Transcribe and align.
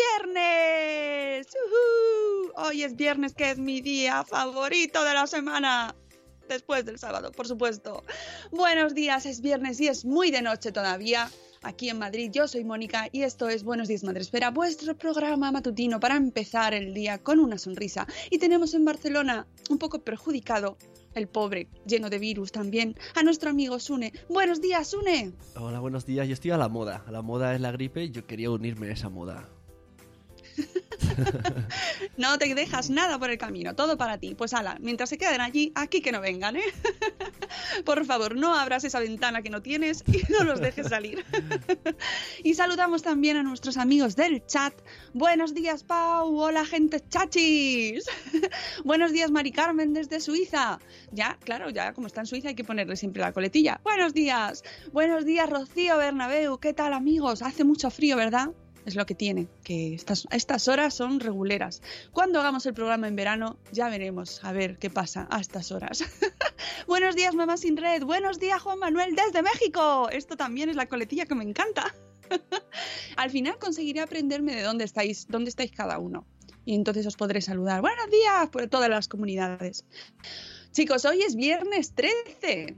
viernes. 0.00 1.46
¡Uhú! 1.54 2.52
Hoy 2.56 2.82
es 2.82 2.96
viernes, 2.96 3.34
que 3.34 3.50
es 3.50 3.58
mi 3.58 3.80
día 3.80 4.24
favorito 4.24 5.04
de 5.04 5.14
la 5.14 5.26
semana. 5.26 5.94
Después 6.48 6.84
del 6.84 6.98
sábado, 6.98 7.30
por 7.30 7.46
supuesto. 7.46 8.02
Buenos 8.50 8.94
días, 8.94 9.24
es 9.24 9.40
viernes 9.40 9.80
y 9.80 9.88
es 9.88 10.04
muy 10.04 10.30
de 10.30 10.42
noche 10.42 10.72
todavía. 10.72 11.30
Aquí 11.62 11.90
en 11.90 11.98
Madrid, 11.98 12.30
yo 12.32 12.48
soy 12.48 12.64
Mónica 12.64 13.08
y 13.12 13.22
esto 13.22 13.48
es 13.48 13.62
Buenos 13.62 13.86
días 13.86 14.02
Madre 14.02 14.22
Espera, 14.22 14.50
vuestro 14.50 14.96
programa 14.96 15.52
matutino 15.52 16.00
para 16.00 16.16
empezar 16.16 16.72
el 16.74 16.94
día 16.94 17.18
con 17.18 17.38
una 17.38 17.58
sonrisa. 17.58 18.06
Y 18.30 18.38
tenemos 18.38 18.74
en 18.74 18.84
Barcelona, 18.84 19.46
un 19.68 19.78
poco 19.78 20.02
perjudicado, 20.02 20.78
el 21.14 21.28
pobre, 21.28 21.68
lleno 21.86 22.08
de 22.08 22.18
virus 22.18 22.50
también, 22.50 22.96
a 23.14 23.22
nuestro 23.22 23.50
amigo 23.50 23.78
Sune. 23.78 24.12
Buenos 24.28 24.60
días, 24.60 24.88
Sune. 24.88 25.32
Hola, 25.56 25.80
buenos 25.80 26.06
días. 26.06 26.26
Yo 26.26 26.34
estoy 26.34 26.50
a 26.52 26.56
la 26.56 26.68
moda. 26.68 27.04
La 27.10 27.22
moda 27.22 27.54
es 27.54 27.60
la 27.60 27.70
gripe 27.72 28.04
y 28.04 28.10
yo 28.10 28.26
quería 28.26 28.50
unirme 28.50 28.88
a 28.88 28.92
esa 28.92 29.10
moda. 29.10 29.48
No 32.16 32.38
te 32.38 32.54
dejas 32.54 32.90
nada 32.90 33.18
por 33.18 33.30
el 33.30 33.38
camino, 33.38 33.74
todo 33.74 33.96
para 33.96 34.18
ti. 34.18 34.34
Pues 34.34 34.52
ala, 34.52 34.76
mientras 34.80 35.08
se 35.08 35.18
queden 35.18 35.40
allí, 35.40 35.72
aquí 35.74 36.00
que 36.00 36.12
no 36.12 36.20
vengan, 36.20 36.56
¿eh? 36.56 36.62
Por 37.84 38.04
favor, 38.04 38.36
no 38.36 38.54
abras 38.54 38.84
esa 38.84 39.00
ventana 39.00 39.42
que 39.42 39.50
no 39.50 39.62
tienes 39.62 40.04
y 40.06 40.20
no 40.32 40.44
los 40.44 40.60
dejes 40.60 40.88
salir. 40.88 41.24
Y 42.42 42.54
saludamos 42.54 43.02
también 43.02 43.36
a 43.36 43.42
nuestros 43.42 43.76
amigos 43.76 44.16
del 44.16 44.44
chat. 44.46 44.74
Buenos 45.12 45.54
días, 45.54 45.84
Pau. 45.84 46.38
Hola, 46.38 46.64
gente 46.64 47.02
chachis. 47.08 48.04
Buenos 48.84 49.12
días, 49.12 49.30
Mari 49.30 49.52
Carmen 49.52 49.92
desde 49.92 50.20
Suiza. 50.20 50.78
Ya, 51.12 51.38
claro, 51.44 51.70
ya 51.70 51.92
como 51.92 52.06
está 52.06 52.20
en 52.20 52.26
Suiza 52.26 52.48
hay 52.48 52.54
que 52.54 52.64
ponerle 52.64 52.96
siempre 52.96 53.20
la 53.20 53.32
coletilla. 53.32 53.80
Buenos 53.84 54.14
días. 54.14 54.62
Buenos 54.92 55.24
días, 55.24 55.48
Rocío 55.50 55.98
Bernabeu. 55.98 56.58
¿Qué 56.58 56.72
tal, 56.72 56.92
amigos? 56.92 57.42
Hace 57.42 57.64
mucho 57.64 57.90
frío, 57.90 58.16
¿verdad? 58.16 58.50
Es 58.86 58.94
lo 58.94 59.04
que 59.04 59.14
tiene, 59.14 59.48
que 59.62 59.94
estas, 59.94 60.26
estas 60.30 60.66
horas 60.68 60.94
son 60.94 61.20
reguleras. 61.20 61.82
Cuando 62.12 62.40
hagamos 62.40 62.64
el 62.66 62.74
programa 62.74 63.08
en 63.08 63.16
verano, 63.16 63.58
ya 63.72 63.88
veremos 63.88 64.42
a 64.42 64.52
ver 64.52 64.78
qué 64.78 64.88
pasa 64.88 65.28
a 65.30 65.40
estas 65.40 65.70
horas. 65.70 66.02
Buenos 66.86 67.14
días, 67.14 67.34
mamá 67.34 67.56
sin 67.56 67.76
red. 67.76 68.04
Buenos 68.04 68.40
días, 68.40 68.60
Juan 68.62 68.78
Manuel 68.78 69.14
desde 69.14 69.42
México. 69.42 70.08
Esto 70.10 70.36
también 70.36 70.70
es 70.70 70.76
la 70.76 70.86
coletilla 70.86 71.26
que 71.26 71.34
me 71.34 71.44
encanta. 71.44 71.94
Al 73.16 73.30
final 73.30 73.58
conseguiré 73.58 74.00
aprenderme 74.00 74.54
de 74.54 74.62
dónde 74.62 74.84
estáis, 74.84 75.26
dónde 75.28 75.50
estáis 75.50 75.72
cada 75.72 75.98
uno. 75.98 76.26
Y 76.64 76.74
entonces 76.74 77.06
os 77.06 77.16
podré 77.16 77.40
saludar. 77.40 77.80
Buenos 77.80 78.10
días 78.10 78.48
por 78.50 78.66
todas 78.68 78.88
las 78.88 79.08
comunidades. 79.08 79.84
Chicos, 80.72 81.04
hoy 81.04 81.22
es 81.22 81.34
viernes 81.34 81.94
13. 81.94 82.76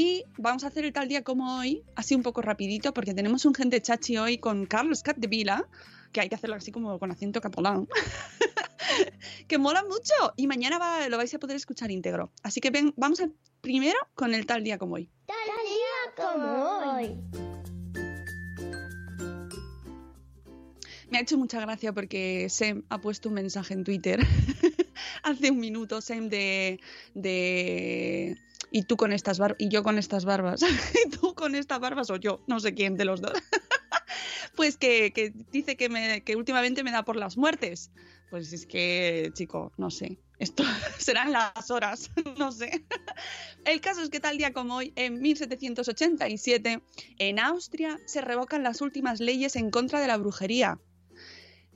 Y 0.00 0.22
vamos 0.36 0.62
a 0.62 0.68
hacer 0.68 0.84
el 0.84 0.92
tal 0.92 1.08
día 1.08 1.24
como 1.24 1.58
hoy, 1.58 1.82
así 1.96 2.14
un 2.14 2.22
poco 2.22 2.40
rapidito, 2.40 2.94
porque 2.94 3.14
tenemos 3.14 3.44
un 3.44 3.52
gente 3.52 3.82
chachi 3.82 4.16
hoy 4.16 4.38
con 4.38 4.64
Carlos 4.66 5.02
Capdevila, 5.02 5.66
que 6.12 6.20
hay 6.20 6.28
que 6.28 6.36
hacerlo 6.36 6.54
así 6.54 6.70
como 6.70 6.96
con 7.00 7.10
acento 7.10 7.40
catalán, 7.40 7.88
que 9.48 9.58
mola 9.58 9.82
mucho 9.82 10.14
y 10.36 10.46
mañana 10.46 10.78
va- 10.78 11.08
lo 11.08 11.16
vais 11.16 11.34
a 11.34 11.40
poder 11.40 11.56
escuchar 11.56 11.90
íntegro. 11.90 12.30
Así 12.44 12.60
que 12.60 12.70
ven, 12.70 12.94
vamos 12.96 13.18
a, 13.18 13.28
primero 13.60 13.98
con 14.14 14.34
el 14.34 14.46
tal 14.46 14.62
día 14.62 14.78
como 14.78 14.94
hoy. 14.94 15.10
Tal 15.26 15.36
día 15.66 16.28
como 16.28 16.92
hoy. 16.94 17.16
Me 21.10 21.18
ha 21.18 21.22
hecho 21.22 21.38
mucha 21.38 21.58
gracia 21.60 21.92
porque 21.92 22.46
Sem 22.50 22.84
ha 22.88 23.00
puesto 23.00 23.30
un 23.30 23.34
mensaje 23.34 23.74
en 23.74 23.82
Twitter 23.82 24.20
hace 25.24 25.50
un 25.50 25.58
minuto, 25.58 26.00
Sem, 26.02 26.28
de, 26.28 26.78
de 27.14 28.36
y 28.70 28.82
tú 28.82 28.96
con 28.96 29.12
estas 29.12 29.38
barbas, 29.38 29.56
y 29.60 29.68
yo 29.68 29.82
con 29.82 29.98
estas 29.98 30.24
barbas, 30.24 30.62
y 31.06 31.10
tú 31.10 31.34
con 31.34 31.54
estas 31.54 31.80
barbas 31.80 32.10
o 32.10 32.16
yo, 32.16 32.40
no 32.46 32.60
sé 32.60 32.74
quién 32.74 32.96
de 32.96 33.04
los 33.04 33.20
dos. 33.20 33.32
pues 34.56 34.76
que, 34.76 35.12
que 35.12 35.32
dice 35.52 35.76
que, 35.76 35.88
me, 35.88 36.22
que 36.22 36.36
últimamente 36.36 36.82
me 36.82 36.90
da 36.90 37.04
por 37.04 37.16
las 37.16 37.36
muertes. 37.36 37.90
Pues 38.30 38.52
es 38.52 38.66
que, 38.66 39.30
chico, 39.34 39.72
no 39.78 39.90
sé. 39.90 40.18
Esto 40.38 40.62
serán 40.98 41.32
las 41.32 41.70
horas, 41.70 42.10
no 42.38 42.52
sé. 42.52 42.84
El 43.64 43.80
caso 43.80 44.02
es 44.02 44.10
que 44.10 44.20
tal 44.20 44.38
día 44.38 44.52
como 44.52 44.76
hoy, 44.76 44.92
en 44.96 45.20
1787, 45.20 46.82
en 47.18 47.38
Austria 47.38 47.98
se 48.06 48.20
revocan 48.20 48.62
las 48.62 48.80
últimas 48.80 49.20
leyes 49.20 49.56
en 49.56 49.70
contra 49.70 50.00
de 50.00 50.06
la 50.06 50.16
brujería. 50.16 50.78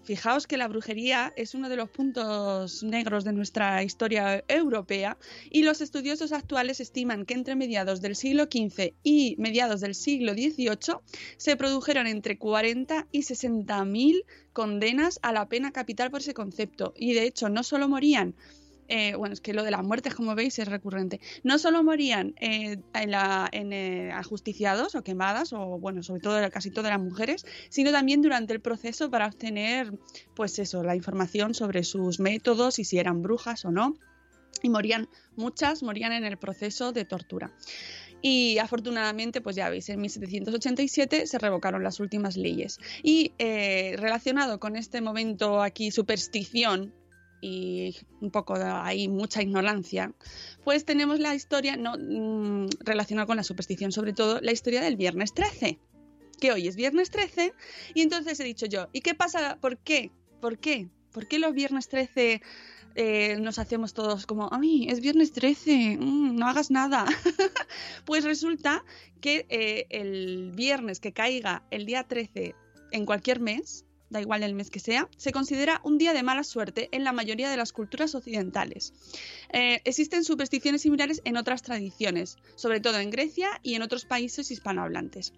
Fijaos 0.05 0.49
que 0.49 0.57
la 0.57 0.67
brujería 0.67 1.33
es 1.37 1.55
uno 1.55 1.69
de 1.69 1.77
los 1.77 1.89
puntos 1.89 2.83
negros 2.83 3.23
de 3.25 3.33
nuestra 3.33 3.85
historia 3.85 4.45
europea 4.49 5.17
y 5.49 5.63
los 5.63 5.81
estudiosos 5.81 6.33
actuales 6.33 6.81
estiman 6.81 7.25
que 7.25 7.35
entre 7.35 7.55
mediados 7.55 8.01
del 8.01 8.17
siglo 8.17 8.45
XV 8.45 8.95
y 9.05 9.37
mediados 9.39 9.81
del 9.81 9.95
siglo 9.95 10.33
XVIII 10.33 10.97
se 11.37 11.57
produjeron 11.57 12.09
entre 12.09 12.37
40 12.37 13.07
y 13.13 13.23
60 13.23 13.85
mil 13.85 14.25
condenas 14.53 15.21
a 15.23 15.33
la 15.33 15.49
pena 15.49 15.71
capital 15.71 16.11
por 16.11 16.21
ese 16.21 16.35
concepto. 16.35 16.95
Y 16.97 17.15
de 17.15 17.25
hecho 17.25 17.49
no 17.49 17.63
solo 17.63 17.89
morían 17.89 18.35
eh, 18.89 19.15
bueno, 19.15 19.33
es 19.33 19.41
que 19.41 19.53
lo 19.55 19.63
de 19.63 19.71
las 19.71 19.83
muertes, 19.83 20.15
como 20.15 20.35
veis, 20.35 20.59
es 20.59 20.69
recurrente. 20.69 21.21
No 21.43 21.59
solo 21.59 21.83
morían 21.83 22.35
eh, 22.41 22.79
en 22.95 23.11
la- 23.11 23.49
en, 23.53 23.73
eh, 23.73 24.13
ajusticiados 24.13 24.95
o 24.95 25.03
quemadas, 25.03 25.53
o 25.53 25.79
bueno, 25.79 26.03
sobre 26.03 26.21
todo 26.21 26.51
casi 26.51 26.71
todas 26.71 26.91
las 26.93 27.01
mujeres, 27.01 27.45
sino 27.71 27.91
también 27.93 28.23
durante 28.23 28.53
el 28.53 28.61
proceso 28.61 29.11
para 29.11 29.27
obtener, 29.27 29.93
pues 30.35 30.59
eso, 30.59 30.83
la 30.83 30.97
información 30.97 31.55
sobre 31.55 31.85
sus 31.85 32.21
métodos 32.21 32.79
y 32.79 32.85
si 32.85 32.99
eran 32.99 33.23
brujas 33.23 33.65
o 33.65 33.71
no. 33.71 33.97
Y 34.63 34.69
morían, 34.69 35.09
muchas 35.37 35.83
morían 35.83 36.13
en 36.13 36.25
el 36.25 36.37
proceso 36.37 36.93
de 36.93 37.05
tortura. 37.05 37.51
Y 38.21 38.59
afortunadamente, 38.59 39.41
pues 39.41 39.57
ya 39.57 39.69
veis, 39.69 39.89
en 39.89 40.01
1787 40.01 41.27
se 41.27 41.39
revocaron 41.39 41.83
las 41.83 41.99
últimas 41.99 42.37
leyes. 42.37 42.79
Y 43.03 43.33
eh, 43.39 43.97
relacionado 43.99 44.61
con 44.61 44.77
este 44.77 45.01
momento 45.01 45.61
aquí, 45.63 45.91
superstición 45.91 46.95
y 47.43 47.97
un 48.21 48.31
poco 48.31 48.55
ahí 48.55 49.09
mucha 49.09 49.43
ignorancia, 49.43 50.15
pues 50.65 50.87
tenemos 50.87 51.19
la 51.19 51.35
historia 51.35 51.77
no, 51.77 51.97
mm, 51.99 52.69
relacionada 52.81 53.27
con 53.27 53.37
la 53.37 53.43
superstición, 53.43 53.93
sobre 53.93 54.15
todo 54.15 54.41
la 54.41 54.53
historia 54.53 54.81
del 54.81 54.97
viernes 54.97 55.35
13. 55.35 55.79
que 56.41 56.51
hoy 56.51 56.67
es 56.67 56.75
viernes 56.75 57.11
13 57.11 57.53
y 57.95 58.03
entonces 58.03 58.41
he 58.41 58.45
dicho 58.45 58.67
yo, 58.67 58.89
¿y 58.93 59.01
qué 59.01 59.15
pasa? 59.15 59.59
¿Por 59.61 59.79
qué? 59.79 60.11
¿Por 60.41 60.59
qué? 60.59 60.89
¿Por 61.13 61.29
qué 61.29 61.39
los 61.39 61.53
viernes 61.53 61.89
13 61.89 62.43
eh, 62.95 63.37
nos 63.39 63.61
hacemos 63.61 63.95
todos 63.95 64.27
como, 64.27 64.49
ay, 64.51 64.89
es 64.89 65.01
viernes 65.01 65.33
13, 65.33 65.99
mm, 66.01 66.35
no 66.35 66.49
hagas 66.49 66.71
nada? 66.71 67.05
pues 68.07 68.25
resulta 68.25 68.85
que 69.21 69.47
eh, 69.51 69.87
el 69.91 70.51
viernes 70.53 70.99
que 70.99 71.13
caiga 71.13 71.63
el 71.71 71.87
día 71.87 72.03
13 72.05 72.57
en 72.91 73.07
cualquier 73.07 73.39
mes, 73.39 73.85
da 74.13 74.21
igual 74.21 74.43
el 74.43 74.55
mes 74.55 74.71
que 74.71 74.79
sea, 74.79 75.09
se 75.17 75.33
considera 75.33 75.81
un 75.85 75.99
día 75.99 76.13
de 76.13 76.23
mala 76.23 76.45
suerte 76.45 76.89
en 76.93 77.03
la 77.03 77.13
mayoría 77.13 77.51
de 77.51 77.57
las 77.57 77.73
culturas 77.73 78.15
occidentales. 78.15 78.93
Eh, 79.53 79.81
existen 79.85 80.23
supersticiones 80.23 80.83
similares 80.83 81.21
en 81.25 81.37
otras 81.37 81.63
tradiciones, 81.63 82.37
sobre 82.55 82.81
todo 82.81 82.99
en 83.01 83.11
Grecia 83.11 83.49
y 83.63 83.75
en 83.75 83.83
otros 83.83 84.05
países 84.05 84.51
hispanohablantes. 84.51 85.33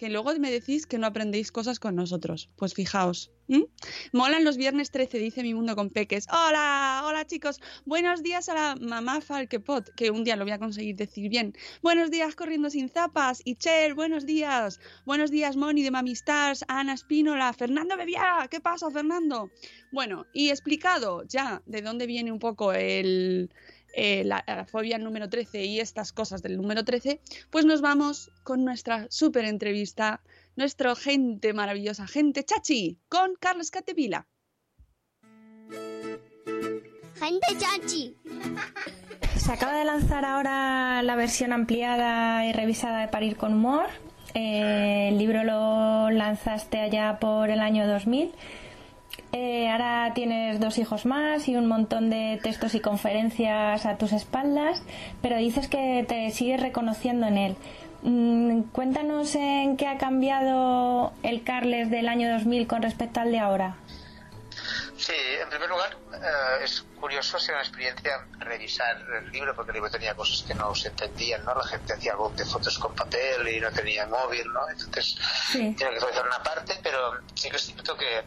Que 0.01 0.09
luego 0.09 0.33
me 0.39 0.51
decís 0.51 0.87
que 0.87 0.97
no 0.97 1.07
aprendéis 1.07 1.53
cosas 1.53 1.79
con 1.79 1.95
nosotros. 1.95 2.49
Pues 2.57 2.73
fijaos. 2.73 3.31
¿m? 3.49 3.67
Molan 4.15 4.45
los 4.45 4.57
viernes 4.57 4.91
13, 4.91 5.19
dice 5.19 5.43
mi 5.43 5.53
mundo 5.53 5.77
con 5.77 5.91
peques. 5.91 6.27
Hola, 6.31 7.03
hola 7.05 7.27
chicos. 7.27 7.61
Buenos 7.85 8.23
días 8.23 8.49
a 8.49 8.55
la 8.55 8.77
mamá 8.77 9.21
Falkepot, 9.21 9.95
que 9.95 10.11
un 10.11 10.25
día 10.25 10.37
lo 10.37 10.45
voy 10.45 10.53
a 10.53 10.59
conseguir 10.59 10.97
decir 10.97 11.29
bien. 11.29 11.53
Buenos 11.83 12.11
días 12.11 12.35
corriendo 12.35 12.71
sin 12.71 12.89
zapas. 12.89 13.43
Y 13.45 13.57
Chel, 13.57 13.93
buenos 13.93 14.25
días. 14.25 14.81
Buenos 15.05 15.31
días 15.31 15.57
Moni 15.57 15.83
de 15.83 15.91
Mami 15.91 16.13
Stars, 16.13 16.65
Ana 16.67 16.95
Espínola, 16.95 17.53
Fernando 17.53 17.99
Bebía. 17.99 18.49
¿Qué 18.51 18.59
pasa, 18.59 18.91
Fernando? 18.91 19.51
Bueno, 19.93 20.25
y 20.33 20.49
explicado 20.49 21.25
ya 21.25 21.63
de 21.67 21.83
dónde 21.83 22.07
viene 22.07 22.33
un 22.33 22.39
poco 22.39 22.73
el, 22.73 23.51
eh, 23.93 24.23
la, 24.25 24.45
la 24.47 24.65
fobia 24.65 24.99
número 24.99 25.29
13 25.29 25.65
y 25.65 25.81
estas 25.81 26.13
cosas 26.13 26.43
del 26.43 26.57
número 26.57 26.85
13, 26.85 27.21
pues 27.51 27.65
nos 27.65 27.81
vamos 27.81 28.31
con 28.43 28.65
nuestra 28.65 29.07
súper 29.11 29.45
entrevista, 29.45 30.23
nuestro 30.57 30.95
gente 30.97 31.53
maravillosa, 31.53 32.07
gente 32.07 32.45
chachi, 32.45 32.99
con 33.09 33.35
Carlos 33.41 33.71
Catevila. 33.71 34.27
Gente 37.15 37.47
chachi. 37.59 38.17
Se 39.37 39.53
acaba 39.53 39.79
de 39.79 39.85
lanzar 39.85 40.25
ahora 40.25 41.03
la 41.03 41.17
versión 41.17 41.53
ampliada 41.53 42.47
y 42.47 42.53
revisada 42.53 43.01
de 43.01 43.09
Parir 43.09 43.37
con 43.37 43.55
Humor. 43.55 43.87
Eh, 44.35 45.09
el 45.09 45.19
libro 45.19 45.45
lo 45.45 46.11
lanzaste 46.11 46.79
allá 46.79 47.19
por 47.21 47.51
el 47.51 47.61
año 47.61 47.87
2000. 47.87 48.33
Eh, 49.33 49.69
ahora 49.71 50.13
tienes 50.15 50.61
dos 50.61 50.79
hijos 50.79 51.07
más 51.07 51.49
y 51.49 51.57
un 51.57 51.67
montón 51.67 52.11
de 52.11 52.39
textos 52.43 52.75
y 52.75 52.81
conferencias 52.81 53.87
a 53.87 53.97
tus 53.97 54.13
espaldas, 54.13 54.83
pero 55.23 55.37
dices 55.37 55.69
que 55.69 56.05
te 56.09 56.31
sigues 56.31 56.61
reconociendo 56.61 57.27
en 57.27 57.39
él. 57.39 57.57
Mm, 58.03 58.63
cuéntanos 58.73 59.35
en 59.35 59.77
qué 59.77 59.87
ha 59.87 59.99
cambiado 59.99 61.13
el 61.23 61.45
Carles 61.45 61.91
del 61.91 62.09
año 62.09 62.33
2000 62.33 62.67
con 62.67 62.83
respecto 62.83 63.21
al 63.21 63.31
de 63.31 63.39
ahora. 63.39 63.77
Sí, 64.97 65.13
en 65.43 65.49
primer 65.49 65.69
lugar, 65.69 65.97
eh, 66.15 66.65
es 66.65 66.85
curioso, 67.01 67.37
ha 67.37 67.41
sido 67.41 67.55
una 67.55 67.63
experiencia 67.63 68.25
revisar 68.39 68.97
el 69.23 69.31
libro, 69.33 69.55
porque 69.57 69.71
el 69.71 69.75
libro 69.77 69.91
tenía 69.91 70.15
cosas 70.15 70.43
que 70.47 70.55
no 70.55 70.75
se 70.75 70.89
entendían, 70.89 71.45
¿no? 71.45 71.55
La 71.55 71.65
gente 71.65 71.95
hacía 71.95 72.13
algo 72.13 72.31
de 72.31 72.45
fotos 72.45 72.79
con 72.79 72.95
papel 72.95 73.49
y 73.49 73.61
no 73.61 73.71
tenía 73.73 74.07
móvil, 74.07 74.47
¿no? 74.53 74.69
Entonces, 74.69 75.17
Sí. 75.51 75.75
tiene 75.77 75.95
que 75.95 76.01
revisar 76.01 76.27
una 76.27 76.43
parte, 76.43 76.79
pero 76.83 77.13
sí 77.35 77.51
que 77.51 77.57
es 77.57 77.63
cierto 77.67 77.97
que, 77.97 78.23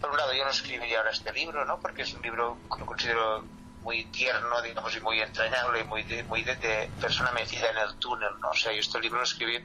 por 0.00 0.10
un 0.10 0.16
lado, 0.16 0.32
yo 0.34 0.44
no 0.44 0.50
escribiría 0.50 0.98
ahora 0.98 1.10
este 1.10 1.32
libro, 1.32 1.64
¿no? 1.64 1.80
Porque 1.80 2.02
es 2.02 2.12
un 2.14 2.22
libro 2.22 2.58
que 2.72 2.78
lo 2.80 2.86
considero 2.86 3.44
muy 3.88 4.04
tierno, 4.12 4.60
digamos, 4.60 4.94
y 4.94 5.00
muy 5.00 5.18
entrañable 5.22 5.80
y 5.80 5.84
muy 5.84 6.02
de, 6.02 6.22
muy 6.24 6.42
de, 6.42 6.54
de 6.56 6.90
persona 7.00 7.32
metida 7.32 7.70
en 7.70 7.78
el 7.78 7.94
túnel, 7.96 8.28
¿no? 8.42 8.50
O 8.50 8.54
sea, 8.54 8.70
yo 8.70 8.80
este 8.80 9.00
libro 9.00 9.16
lo 9.20 9.24
escribí 9.24 9.58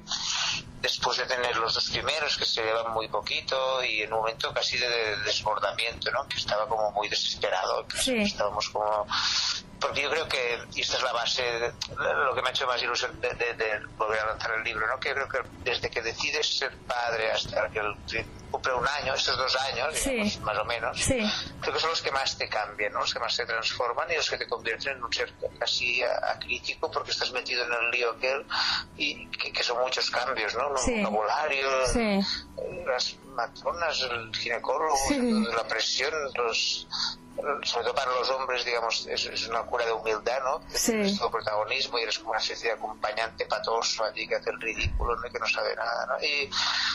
después 0.81 1.17
de 1.17 1.25
tener 1.25 1.57
los 1.57 1.73
dos 1.73 1.89
primeros 1.89 2.37
que 2.37 2.45
se 2.45 2.63
llevan 2.63 2.93
muy 2.93 3.09
poquito 3.09 3.83
y 3.83 4.01
en 4.03 4.13
un 4.13 4.19
momento 4.19 4.53
casi 4.53 4.77
de, 4.77 4.87
de 4.89 5.17
desbordamiento, 5.23 6.09
¿no? 6.11 6.25
Que 6.29 6.37
estaba 6.37 6.65
como 6.69 6.89
muy 6.93 7.09
desesperado, 7.09 7.85
que 7.85 7.97
Sí. 7.97 8.21
estábamos 8.21 8.69
como 8.69 9.05
porque 9.81 10.03
yo 10.03 10.09
creo 10.09 10.25
que, 10.29 10.59
y 10.75 10.79
esta 10.81 10.95
es 10.95 11.03
la 11.03 11.11
base, 11.11 11.41
de, 11.43 11.73
lo 11.97 12.33
que 12.33 12.41
me 12.41 12.47
ha 12.47 12.51
hecho 12.51 12.65
más 12.65 12.81
ilusión 12.81 13.19
de, 13.19 13.27
de- 13.33 13.53
de 13.55 13.79
volver 13.97 14.21
a 14.21 14.27
lanzar 14.27 14.51
el 14.53 14.63
libro, 14.63 14.87
¿no? 14.87 14.97
Que 15.01 15.09
yo 15.09 15.15
creo 15.15 15.27
que 15.27 15.39
desde 15.69 15.89
que 15.89 16.01
decides 16.01 16.57
ser 16.59 16.71
padre 16.87 17.29
hasta 17.33 17.67
que 17.69 17.79
el- 17.79 17.97
cumple 18.53 18.71
un 18.75 18.87
año, 18.87 19.15
estos 19.15 19.35
dos 19.35 19.55
años, 19.61 19.95
Sí. 19.97 20.11
digamos, 20.11 20.39
más 20.41 20.57
o 20.59 20.65
menos, 20.65 20.97
Sí. 21.01 21.17
creo 21.59 21.73
que 21.73 21.79
son 21.79 21.89
los 21.89 22.01
que 22.03 22.11
más 22.11 22.37
te 22.37 22.47
cambian, 22.47 22.93
¿no? 22.93 22.99
los 22.99 23.11
que 23.11 23.19
más 23.19 23.35
te 23.35 23.45
transforman 23.47 24.11
y 24.11 24.15
los 24.15 24.29
que 24.29 24.37
te 24.37 24.45
convierten 24.47 24.97
en 24.97 25.03
un 25.03 25.11
ser 25.11 25.33
casi 25.59 26.03
acrítico 26.03 26.91
porque 26.91 27.09
estás 27.11 27.31
metido 27.31 27.65
en 27.65 27.73
el 27.73 27.89
lío 27.89 28.11
aquel 28.11 28.45
y 28.95 29.25
que, 29.29 29.51
que 29.51 29.63
son 29.63 29.79
muchos 29.81 30.09
cambios, 30.11 30.53
¿no? 30.53 30.69
Vocabularios, 30.69 31.89
Sí. 31.93 32.19
las 32.85 33.15
matronas, 33.25 33.99
el 34.01 34.35
ginecólogo, 34.35 34.95
la 35.55 35.67
presión, 35.67 36.13
los 36.35 36.87
sobre 37.63 37.85
todo 37.85 37.95
para 37.95 38.11
los 38.11 38.29
hombres, 38.29 38.63
digamos, 38.63 39.07
es, 39.07 39.25
es 39.25 39.47
una 39.47 39.63
cura 39.63 39.85
de 39.85 39.91
humildad, 39.91 40.39
¿no? 40.43 40.61
Sí. 40.69 40.91
tienes 40.91 41.17
todo 41.17 41.31
protagonismo 41.31 41.97
y 41.97 42.03
eres 42.03 42.19
como 42.19 42.31
una 42.31 42.39
especie 42.39 42.69
de 42.69 42.75
acompañante 42.75 43.45
patoso 43.45 44.03
allí 44.03 44.27
que 44.27 44.35
hace 44.35 44.49
el 44.51 44.61
ridículo, 44.61 45.15
¿no? 45.15 45.27
Y 45.27 45.31
que 45.31 45.39
no 45.39 45.47
sabe 45.47 45.75
nada, 45.75 46.05
¿no? 46.05 46.23
Y 46.23 46.49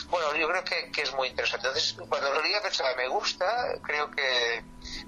bueno, 0.09 0.33
yo 0.35 0.47
creo 0.47 0.63
que, 0.63 0.91
que 0.91 1.01
es 1.01 1.13
muy 1.13 1.27
interesante. 1.27 1.67
Entonces, 1.67 1.95
cuando 2.07 2.33
lo 2.33 2.41
leí 2.41 2.53
pensaba, 2.63 2.89
me 2.95 3.07
gusta, 3.07 3.45
creo 3.83 4.09
que 4.11 4.63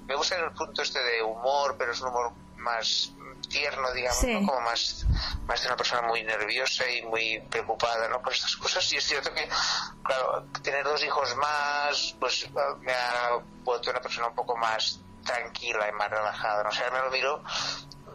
me 0.06 0.14
gusta 0.14 0.36
en 0.36 0.44
el 0.44 0.52
punto 0.52 0.82
este 0.82 1.02
de 1.02 1.22
humor, 1.22 1.76
pero 1.78 1.92
es 1.92 2.00
un 2.00 2.08
humor 2.08 2.32
más 2.56 3.10
tierno, 3.48 3.92
digamos, 3.92 4.18
Sí. 4.18 4.32
¿no? 4.32 4.46
como 4.46 4.60
más, 4.60 5.04
más 5.46 5.60
de 5.60 5.66
una 5.66 5.76
persona 5.76 6.02
muy 6.02 6.22
nerviosa 6.22 6.88
y 6.88 7.02
muy 7.02 7.40
preocupada, 7.50 8.08
¿no? 8.08 8.22
Por 8.22 8.32
estas 8.32 8.56
cosas. 8.56 8.90
Y 8.92 8.96
es 8.96 9.04
cierto 9.04 9.32
que, 9.34 9.48
claro, 10.04 10.44
tener 10.62 10.84
dos 10.84 11.02
hijos 11.04 11.34
más, 11.36 12.14
pues 12.20 12.48
me 12.80 12.92
ha 12.92 13.30
vuelto 13.64 13.90
una 13.90 14.00
persona 14.00 14.28
un 14.28 14.34
poco 14.34 14.56
más 14.56 15.00
tranquila 15.22 15.88
y 15.88 15.92
más 15.92 16.10
relajada, 16.10 16.62
¿no? 16.62 16.68
O 16.68 16.72
sea, 16.72 16.90
me 16.90 16.98
lo 17.00 17.10
miro 17.10 17.42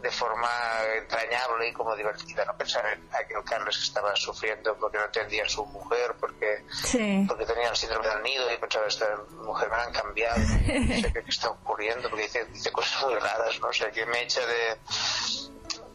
de 0.02 0.10
forma 0.12 0.48
entrañable 0.96 1.68
y 1.68 1.72
como 1.72 1.96
divertida, 1.96 2.44
no 2.44 2.56
pensar 2.56 2.86
en 2.86 3.08
aquel 3.12 3.42
Carlos 3.44 3.76
que 3.76 3.82
estaba 3.82 4.14
sufriendo 4.14 4.76
porque 4.78 4.96
no 4.96 5.04
entendía 5.06 5.44
a 5.44 5.48
su 5.48 5.66
mujer, 5.66 6.14
porque 6.20 6.64
Sí. 6.84 7.24
porque 7.26 7.44
tenía 7.44 7.68
el 7.68 7.76
síndrome 7.76 8.06
del 8.08 8.22
nido 8.22 8.52
y 8.52 8.56
pensaba, 8.58 8.86
esta 8.86 9.06
mujer 9.42 9.68
me 9.68 9.76
la 9.76 9.82
han 9.84 9.92
cambiado, 9.92 10.38
no 10.38 10.94
sé 11.00 11.12
qué, 11.12 11.24
qué 11.24 11.30
está 11.30 11.50
ocurriendo, 11.50 12.08
porque 12.08 12.24
dice, 12.24 12.44
dice 12.46 12.70
cosas 12.70 13.02
muy 13.04 13.14
raras, 13.16 13.58
¿no? 13.60 13.68
O 13.68 13.72
sea, 13.72 13.90
que 13.90 14.06
me 14.06 14.22
echa 14.22 14.40
de, 14.46 14.78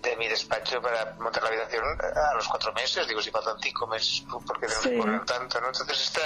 de 0.04 0.16
mi 0.18 0.28
despacho 0.28 0.82
para 0.82 1.16
montar 1.18 1.42
la 1.44 1.50
habitación 1.50 1.84
a 2.02 2.34
los 2.36 2.46
cuatro 2.48 2.74
meses, 2.74 3.08
digo, 3.08 3.22
si 3.22 3.32
faltan 3.32 3.56
cinco 3.62 3.88
meses, 3.88 4.24
porque 4.46 4.68
tenemos 4.68 4.84
Sí. 4.84 4.90
que 4.90 4.98
correr 4.98 5.26
tanto, 5.26 5.62
¿no? 5.62 5.68
Entonces 5.68 5.98
esta, 6.02 6.22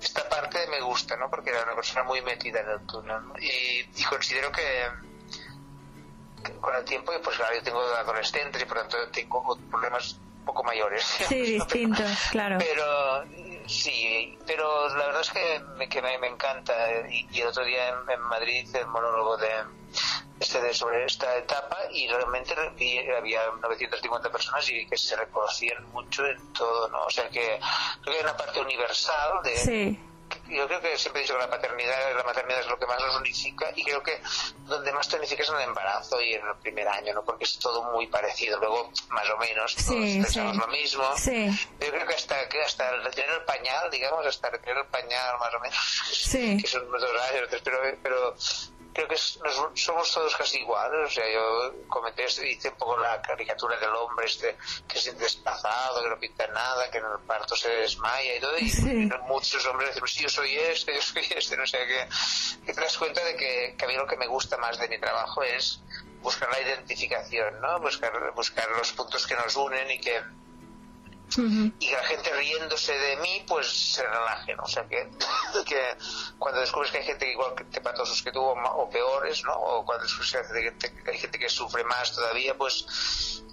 esta 0.00 0.28
parte 0.28 0.66
me 0.68 0.80
gusta, 0.82 1.16
¿no? 1.16 1.30
Porque 1.30 1.50
era 1.50 1.62
una 1.62 1.74
persona 1.74 2.02
muy 2.04 2.20
metida 2.20 2.60
en 2.60 2.68
el 2.68 2.86
túnel, 2.86 3.26
¿no? 3.26 3.34
Y, 3.40 3.88
y 3.96 4.04
considero 4.04 4.52
que, 4.52 4.88
que 6.44 6.52
con 6.60 6.74
el 6.76 6.84
tiempo, 6.84 7.12
pues 7.24 7.36
claro, 7.36 7.54
yo 7.54 7.62
tengo 7.62 7.80
adolescentes 7.80 8.60
y 8.60 8.64
por 8.66 8.78
tanto 8.78 8.96
tengo 9.10 9.56
problemas 9.70 10.12
un 10.40 10.44
poco 10.44 10.62
mayores. 10.62 11.02
Sí, 11.28 11.40
distintos, 11.54 12.10
claro. 12.30 12.58
pero 12.58 13.24
sí, 13.68 14.38
pero 14.46 14.88
la 14.96 15.06
verdad 15.06 15.22
es 15.22 15.30
que 15.30 15.60
me, 15.78 15.88
que 15.88 16.02
me, 16.02 16.18
me 16.18 16.26
encanta. 16.28 16.74
Y, 17.08 17.26
y 17.32 17.40
el 17.40 17.48
otro 17.48 17.64
día 17.64 17.88
en, 17.88 18.10
en 18.10 18.20
Madrid 18.20 18.68
el 18.76 18.86
monólogo 18.86 19.38
de 19.38 19.48
este 20.42 20.72
sobre 20.74 21.04
esta 21.04 21.36
etapa 21.36 21.78
y 21.90 22.06
realmente 22.08 22.54
había 23.16 23.42
950 23.60 24.30
personas 24.30 24.68
y 24.70 24.86
que 24.86 24.96
se 24.96 25.16
reconocían 25.16 25.84
mucho 25.92 26.24
en 26.26 26.52
todo, 26.52 26.88
¿no? 26.88 27.04
O 27.04 27.10
sea 27.10 27.28
que 27.28 27.58
creo 28.02 28.04
que 28.04 28.16
hay 28.18 28.22
una 28.22 28.36
parte 28.36 28.60
universal 28.60 29.42
de 29.42 29.56
Sí. 29.56 30.00
yo 30.48 30.66
creo 30.66 30.80
que 30.80 30.96
siempre 30.98 31.20
he 31.20 31.24
dicho 31.24 31.34
que 31.34 31.40
la 31.40 31.50
paternidad, 31.50 32.16
la 32.16 32.22
maternidad 32.24 32.60
es 32.60 32.66
lo 32.66 32.78
que 32.78 32.86
más 32.86 32.98
nos 33.00 33.16
unifica 33.16 33.70
y 33.76 33.84
creo 33.84 34.02
que 34.02 34.20
donde 34.66 34.92
más 34.92 35.08
te 35.08 35.16
unifica 35.16 35.42
es 35.42 35.48
en 35.50 35.56
el 35.56 35.62
embarazo 35.62 36.20
y 36.22 36.34
en 36.34 36.46
el 36.46 36.56
primer 36.56 36.88
año, 36.88 37.12
¿no? 37.14 37.22
Porque 37.24 37.44
es 37.44 37.58
todo 37.58 37.82
muy 37.92 38.06
parecido. 38.06 38.58
Luego, 38.58 38.90
más 39.10 39.28
o 39.30 39.36
menos, 39.38 39.74
todos 39.74 39.86
Sí, 39.88 40.20
pensamos 40.22 40.54
sí. 40.54 40.60
lo 40.60 40.66
mismo. 40.68 41.16
Sí. 41.16 41.68
Yo 41.80 41.90
creo 41.90 42.06
que 42.06 42.14
hasta, 42.14 42.48
que 42.48 42.62
hasta 42.62 42.88
el 42.90 43.04
retirar 43.04 43.30
el 43.30 43.44
pañal, 43.44 43.90
digamos, 43.90 44.24
hasta 44.26 44.48
retirar 44.50 44.78
el 44.78 44.86
pañal 44.86 45.38
más 45.38 45.54
o 45.54 45.60
menos, 45.60 45.78
Sí. 46.12 46.56
que 46.62 46.66
son 46.66 46.86
unos 46.88 47.00
dos 47.02 47.10
años, 47.30 47.48
pero, 47.62 47.78
pero 48.02 48.34
creo 48.94 49.08
que 49.08 49.14
es- 49.14 49.38
nos- 49.42 49.80
somos 49.80 50.12
todos 50.12 50.36
casi 50.36 50.58
iguales. 50.58 51.08
O 51.08 51.10
sea, 51.10 51.24
yo 51.32 51.72
comenté 51.88 52.24
hice 52.24 52.68
un 52.68 52.76
poco 52.76 52.96
la 52.98 53.20
caricatura 53.22 53.78
del 53.78 53.90
hombre 53.94 54.26
este 54.26 54.56
que 54.88 54.98
siente 54.98 55.24
desplazado, 55.24 56.02
que 56.02 56.08
no 56.08 56.18
pinta 56.18 56.46
nada, 56.48 56.90
que 56.90 56.98
en 56.98 57.04
el 57.04 57.18
parto 57.26 57.56
se 57.56 57.68
desmaya 57.68 58.36
y 58.36 58.40
todo. 58.40 58.58
Y 58.58 58.68
Sí. 58.70 59.08
muchos 59.26 59.64
hombres 59.66 59.94
dicen, 59.94 60.08
sí, 60.08 60.22
yo 60.22 60.28
soy 60.28 60.56
este, 60.56 60.94
yo 60.94 61.02
soy 61.02 61.26
este, 61.36 61.56
no 61.56 61.66
sé 61.66 61.78
qué. 61.86 62.08
Y 62.70 62.74
te 62.74 62.80
das 62.80 62.96
cuenta 62.98 63.22
de 63.24 63.36
que, 63.36 63.74
que 63.78 63.84
a 63.84 63.88
mí 63.88 63.94
lo 63.94 64.06
que 64.06 64.16
me 64.16 64.26
gusta 64.26 64.56
más 64.58 64.78
de 64.78 64.88
mi 64.88 64.98
trabajo 64.98 65.42
es 65.42 65.80
buscar 66.20 66.48
la 66.50 66.60
identificación, 66.60 67.60
¿no? 67.60 67.80
Buscar, 67.80 68.32
buscar 68.34 68.68
los 68.70 68.92
puntos 68.92 69.26
que 69.26 69.34
nos 69.34 69.56
unen 69.56 69.90
y 69.90 70.00
que 70.00 70.22
Y 71.38 71.88
que 71.88 71.92
la 71.92 72.04
gente 72.04 72.32
riéndose 72.32 72.92
de 72.92 73.16
mí 73.16 73.44
pues 73.46 73.66
se 73.94 74.02
relaje 74.02 74.54
¿no? 74.54 74.64
o 74.64 74.68
sea 74.68 74.84
que, 74.86 75.08
que 75.66 75.96
cuando 76.38 76.60
descubres 76.60 76.90
que 76.90 76.98
hay 76.98 77.04
gente 77.04 77.30
igual 77.30 77.54
que 77.54 77.64
te 77.64 77.80
patosos 77.80 78.22
que 78.22 78.32
tú 78.32 78.42
o, 78.42 78.90
peores 78.90 79.42
¿no? 79.44 79.54
o 79.54 79.84
cuando 79.84 80.04
descubres 80.04 80.32
que 80.32 80.38
hay 81.10 81.18
gente, 81.18 81.30
que 81.32 81.38
que 81.38 81.48
sufre 81.48 81.84
más 81.84 82.12
todavía 82.12 82.56
pues 82.56 83.44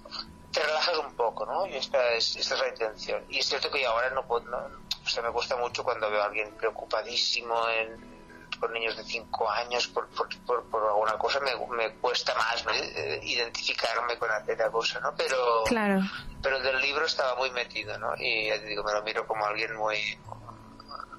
te 0.52 0.62
relajas 0.62 0.98
un 0.98 1.14
poco 1.14 1.46
¿no? 1.46 1.66
y 1.66 1.76
esta 1.76 2.12
es, 2.12 2.36
esta 2.36 2.54
es 2.54 2.60
la 2.60 2.68
intención 2.68 3.24
y 3.28 3.38
es 3.38 3.46
cierto 3.46 3.70
que 3.70 3.84
ahora 3.86 4.10
no 4.10 4.26
puedo 4.26 4.46
no, 4.46 4.58
o 4.58 5.08
sea 5.08 5.22
me 5.22 5.30
cuesta 5.30 5.56
mucho 5.56 5.84
cuando 5.84 6.10
veo 6.10 6.22
a 6.22 6.26
alguien 6.26 6.54
preocupadísimo 6.56 7.68
en 7.68 8.19
con 8.60 8.72
niños 8.74 8.94
de 8.96 9.02
5 9.04 9.50
años 9.50 9.88
por, 9.88 10.06
por, 10.10 10.28
por, 10.44 10.64
por 10.70 10.82
alguna 10.86 11.12
cosa 11.18 11.40
me, 11.40 11.52
me 11.74 11.94
cuesta 11.94 12.34
más 12.34 12.64
¿no? 12.66 12.72
Eh, 12.72 13.18
identificarme 13.22 14.18
con 14.18 14.30
aquella 14.30 14.70
cosa 14.70 15.00
¿no? 15.00 15.14
pero 15.16 15.64
Claro. 15.64 16.00
pero 16.42 16.58
el 16.58 16.62
del 16.62 16.80
libro 16.80 17.06
estaba 17.06 17.34
muy 17.36 17.50
metido, 17.52 17.98
¿no? 17.98 18.12
Y 18.18 18.48
ya 18.48 18.58
te 18.60 18.66
digo, 18.66 18.84
me 18.84 18.92
lo 18.92 19.02
miro 19.02 19.26
como 19.26 19.46
alguien 19.46 19.74
muy... 19.76 19.98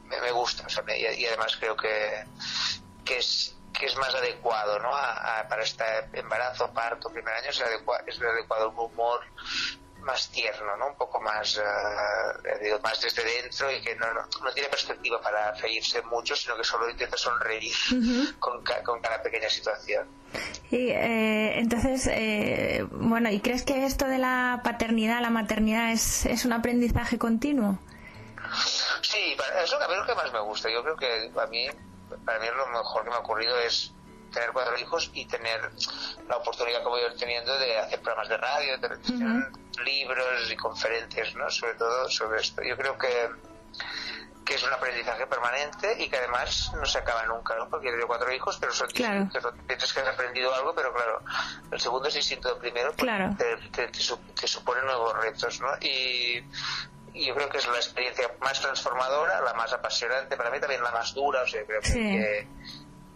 Me, 0.05 0.19
me 0.21 0.31
gusta, 0.31 0.65
o 0.65 0.69
sea, 0.69 0.83
me- 0.83 0.99
y, 0.99 1.25
además 1.25 1.55
creo 1.57 1.75
que, 1.75 2.23
que 3.05 3.17
es 3.17 3.55
que 3.73 3.85
es 3.87 3.95
más 3.95 4.13
adecuado, 4.13 4.77
¿no? 4.79 4.93
A, 4.93 5.39
a- 5.39 5.47
para 5.47 5.63
este 5.63 5.83
embarazo, 6.13 6.71
parto, 6.73 7.09
primer 7.09 7.33
año, 7.33 7.49
es, 7.49 7.61
adecua- 7.61 8.03
es 8.05 8.21
adecuado 8.21 8.69
un 8.69 8.77
humor 8.79 9.21
más 10.01 10.29
tierno, 10.29 10.75
¿no? 10.77 10.87
Un 10.87 10.95
poco 10.95 11.19
más, 11.21 11.59
digo, 12.61 12.79
más 12.83 12.99
desde 13.01 13.23
dentro 13.23 13.71
y 13.71 13.81
que 13.81 13.95
no, 13.95 14.11
no, 14.13 14.21
no 14.43 14.51
tiene 14.53 14.69
perspectiva 14.69 15.21
para 15.21 15.51
reírse 15.53 16.01
mucho, 16.03 16.35
sino 16.35 16.57
que 16.57 16.63
solo 16.63 16.89
intenta 16.89 17.17
sonreír 17.17 17.73
con, 18.39 18.63
ca- 18.63 18.81
con 18.83 18.99
cada 19.01 19.21
pequeña 19.21 19.49
situación. 19.49 20.07
Y 20.71 20.89
eh, 20.89 21.59
entonces, 21.59 22.07
eh, 22.11 22.85
bueno, 22.91 23.29
¿y 23.29 23.39
crees 23.41 23.63
que 23.63 23.85
esto 23.85 24.05
de 24.07 24.17
la 24.17 24.61
paternidad, 24.63 25.21
la 25.21 25.29
maternidad 25.29 25.91
es, 25.91 26.25
es 26.25 26.45
un 26.45 26.53
aprendizaje 26.53 27.17
continuo? 27.17 27.77
Sí, 29.01 29.35
es 29.63 29.71
lo 29.71 29.77
que, 29.77 29.83
a 29.85 29.87
mí 29.87 29.95
lo 29.95 30.05
que 30.05 30.15
más 30.15 30.31
me 30.33 30.39
gusta. 30.41 30.69
Yo 30.69 30.81
creo 30.83 30.95
que 30.97 31.31
a 31.39 31.45
mí, 31.47 31.67
para 32.25 32.39
mí 32.39 32.47
lo 32.55 32.67
mejor 32.67 33.03
que 33.03 33.09
me 33.09 33.15
ha 33.15 33.19
ocurrido 33.19 33.57
es 33.59 33.93
tener 34.31 34.51
cuatro 34.51 34.77
hijos 34.77 35.09
y 35.13 35.25
tener 35.25 35.59
la 36.27 36.37
oportunidad 36.37 36.83
como 36.83 36.97
yo 36.97 37.13
teniendo 37.15 37.57
de 37.59 37.77
hacer 37.77 37.99
programas 38.01 38.29
de 38.29 38.37
radio, 38.37 38.71
de 38.73 38.79
televisión, 38.79 39.51
libros 39.85 40.51
y 40.51 40.55
conferencias, 40.55 41.35
¿no? 41.35 41.49
Sobre 41.49 41.73
todo 41.75 42.09
sobre 42.09 42.41
esto. 42.41 42.61
Yo 42.63 42.75
creo 42.77 42.97
que 42.97 43.29
que 44.43 44.55
es 44.55 44.63
un 44.63 44.73
aprendizaje 44.73 45.27
permanente 45.27 45.95
y 46.03 46.09
que 46.09 46.17
además 46.17 46.71
no 46.73 46.85
se 46.85 46.97
acaba 46.97 47.25
nunca, 47.27 47.55
¿no? 47.55 47.69
Porque 47.69 47.85
yo 47.87 47.91
tengo 47.93 48.07
cuatro 48.07 48.33
hijos, 48.33 48.57
pero 48.59 48.73
son 48.73 48.87
Claro. 48.89 49.29
Piensas 49.67 49.93
que 49.93 49.99
has 49.99 50.07
aprendido 50.07 50.53
algo, 50.53 50.73
pero 50.73 50.91
claro, 50.93 51.21
el 51.71 51.79
segundo 51.79 52.07
es 52.07 52.15
distinto 52.15 52.49
del 52.49 52.57
primero, 52.57 52.87
pues 52.91 53.03
Claro. 53.03 53.35
te, 53.37 53.55
te, 53.69 53.87
te 53.89 53.99
su- 53.99 54.17
te 54.33 54.47
supone 54.47 54.81
nuevos 54.81 55.15
retos, 55.21 55.61
¿no? 55.61 55.69
Y, 55.81 56.43
y 57.13 57.27
yo 57.27 57.35
creo 57.35 57.49
que 57.49 57.59
es 57.59 57.67
la 57.67 57.75
experiencia 57.77 58.29
más 58.41 58.59
transformadora, 58.59 59.41
la 59.41 59.53
más 59.53 59.71
apasionante, 59.73 60.35
para 60.35 60.49
mí 60.49 60.59
también 60.59 60.83
la 60.83 60.91
más 60.91 61.13
dura, 61.13 61.43
o 61.43 61.47
sea, 61.47 61.63
creo 61.65 61.79
que, 61.81 61.87
Sí. 61.91 61.99
que- 61.99 62.47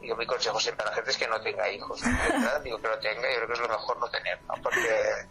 yo 0.08 0.16
mi 0.16 0.26
consejo 0.26 0.60
siempre 0.60 0.86
a 0.86 0.90
la 0.90 0.96
gente 0.96 1.12
es 1.12 1.18
que 1.18 1.28
no 1.28 1.40
tenga 1.42 1.70
hijos, 1.70 2.02
verdad, 2.02 2.62
digo 2.62 2.80
que 2.80 2.88
lo 2.88 3.00
tenga, 3.00 3.30
yo 3.30 3.36
creo 3.38 3.48
que 3.48 3.54
es 3.54 3.60
lo 3.60 3.70
mejor 3.70 4.00
no 4.00 4.10
tener, 4.10 4.42
¿no? 4.44 4.56
Porque 4.62 5.28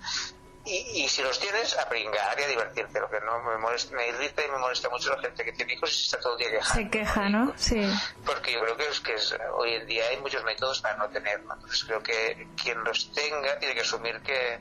y, 0.67 1.03
y 1.03 1.09
si 1.09 1.23
los 1.23 1.39
tienes, 1.39 1.77
a 1.79 1.87
pringar 1.89 2.41
y 2.41 2.43
a 2.43 2.47
divertirte. 2.47 2.99
Lo 2.99 3.11
que 3.11 3.21
no 3.21 3.39
me, 3.43 3.59
molesta, 3.59 3.95
me 3.95 4.09
irrita 4.09 4.45
y 4.47 4.51
me 4.51 4.57
molesta 4.57 4.89
mucho 4.89 5.11
la 5.15 5.21
gente 5.21 5.45
que 5.45 5.53
tiene 5.53 5.75
hijos 5.75 5.91
y 5.91 5.95
se 5.95 6.05
está 6.05 6.21
todo 6.21 6.33
el 6.33 6.39
día 6.39 6.51
quejando. 6.53 6.83
Se 6.83 6.91
queja, 6.91 7.29
¿no? 7.29 7.53
Sí. 7.57 7.95
Porque 8.25 8.53
yo 8.53 8.61
creo 8.61 8.77
que 8.77 8.89
es 8.89 9.01
que 9.01 9.15
es, 9.15 9.37
hoy 9.57 9.75
en 9.75 9.87
día 9.87 10.05
hay 10.09 10.17
muchos 10.21 10.43
métodos 10.45 10.81
para 10.81 10.97
no 10.97 11.09
tener. 11.11 11.43
¿no? 11.45 11.55
Entonces 11.55 11.85
creo 11.85 12.03
que 12.03 12.49
quien 12.61 12.83
los 12.83 13.13
tenga 13.13 13.59
tiene 13.59 13.75
que 13.75 13.83
asumir 13.83 14.21
que 14.23 14.59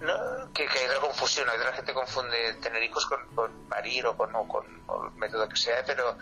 no, 0.00 0.52
que, 0.52 0.66
que 0.66 0.78
hay 0.78 0.86
una 0.86 0.98
confusión. 1.00 1.48
A 1.48 1.52
veces 1.52 1.66
la 1.66 1.72
gente 1.72 1.94
confunde 1.94 2.54
tener 2.62 2.82
hijos 2.82 3.06
con, 3.06 3.26
con 3.34 3.68
parir 3.68 4.06
o 4.06 4.16
con, 4.16 4.34
o 4.34 4.46
con 4.46 4.64
o 4.88 5.04
el 5.06 5.10
método 5.12 5.48
que 5.48 5.56
sea, 5.56 5.82
pero 5.84 6.16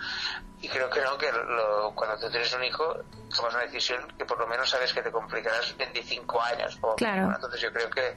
y 0.61 0.69
creo 0.69 0.89
que 0.89 1.01
no, 1.03 1.19
que 1.19 1.31
lo- 1.33 1.93
cuando 1.95 2.19
tú 2.19 2.31
tienes 2.31 2.53
un 2.55 2.65
hijo 2.65 2.97
tomas 3.37 3.53
una 3.55 3.65
decisión 3.65 4.07
que 4.17 4.25
por 4.25 4.39
lo 4.39 4.47
menos 4.47 4.71
sabes 4.71 4.93
que 4.95 5.03
te 5.03 5.11
complicarás 5.11 5.77
25 5.77 6.41
años. 6.43 6.79
O, 6.81 6.95
Claro. 6.97 7.33
Entonces 7.35 7.61
yo 7.61 7.73
creo 7.73 7.91
que, 7.91 8.17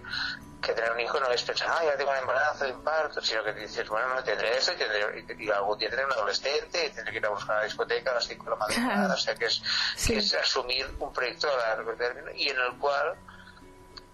que 0.62 0.74
tener 0.74 0.92
un 0.92 1.00
hijo 1.00 1.20
no 1.20 1.30
es 1.32 1.42
pensar, 1.44 1.68
ah, 1.72 1.84
ya 1.84 1.98
tengo 1.98 2.12
un 2.12 2.18
embarazo, 2.18 2.66
un 2.66 2.84
parto, 2.84 3.20
sino 3.22 3.44
que 3.44 3.54
dices, 3.54 3.88
bueno, 3.90 4.14
no 4.14 4.24
tendré 4.24 4.58
eso 4.58 4.72
y, 4.74 4.76
tendré, 4.78 5.26
y, 5.38 5.46
y 5.46 5.50
algún 5.52 5.78
día 5.80 5.90
tendré 5.90 6.06
un 6.06 6.12
adolescente 6.14 6.86
y 6.86 6.90
tendré 6.92 7.12
que 7.12 7.18
ir 7.18 7.26
a 7.26 7.30
buscar 7.30 7.56
a 7.58 7.60
la 7.60 7.66
discoteca 7.66 8.12
a 8.12 8.16
las 8.16 8.26
5 8.28 8.44
de 8.46 8.50
la 8.52 8.56
madrugada. 8.56 9.14
O 9.14 9.18
sea 9.18 9.36
que 9.36 9.46
es, 9.46 9.62
Sí. 9.96 10.14
que 10.14 10.20
es 10.20 10.34
asumir 10.36 10.88
un 11.00 11.12
proyecto 11.12 11.50
a 11.52 11.58
largo 11.76 11.94
término 11.96 12.32
y 12.36 12.50
en 12.50 12.60
el 12.60 12.78
cual 12.78 13.16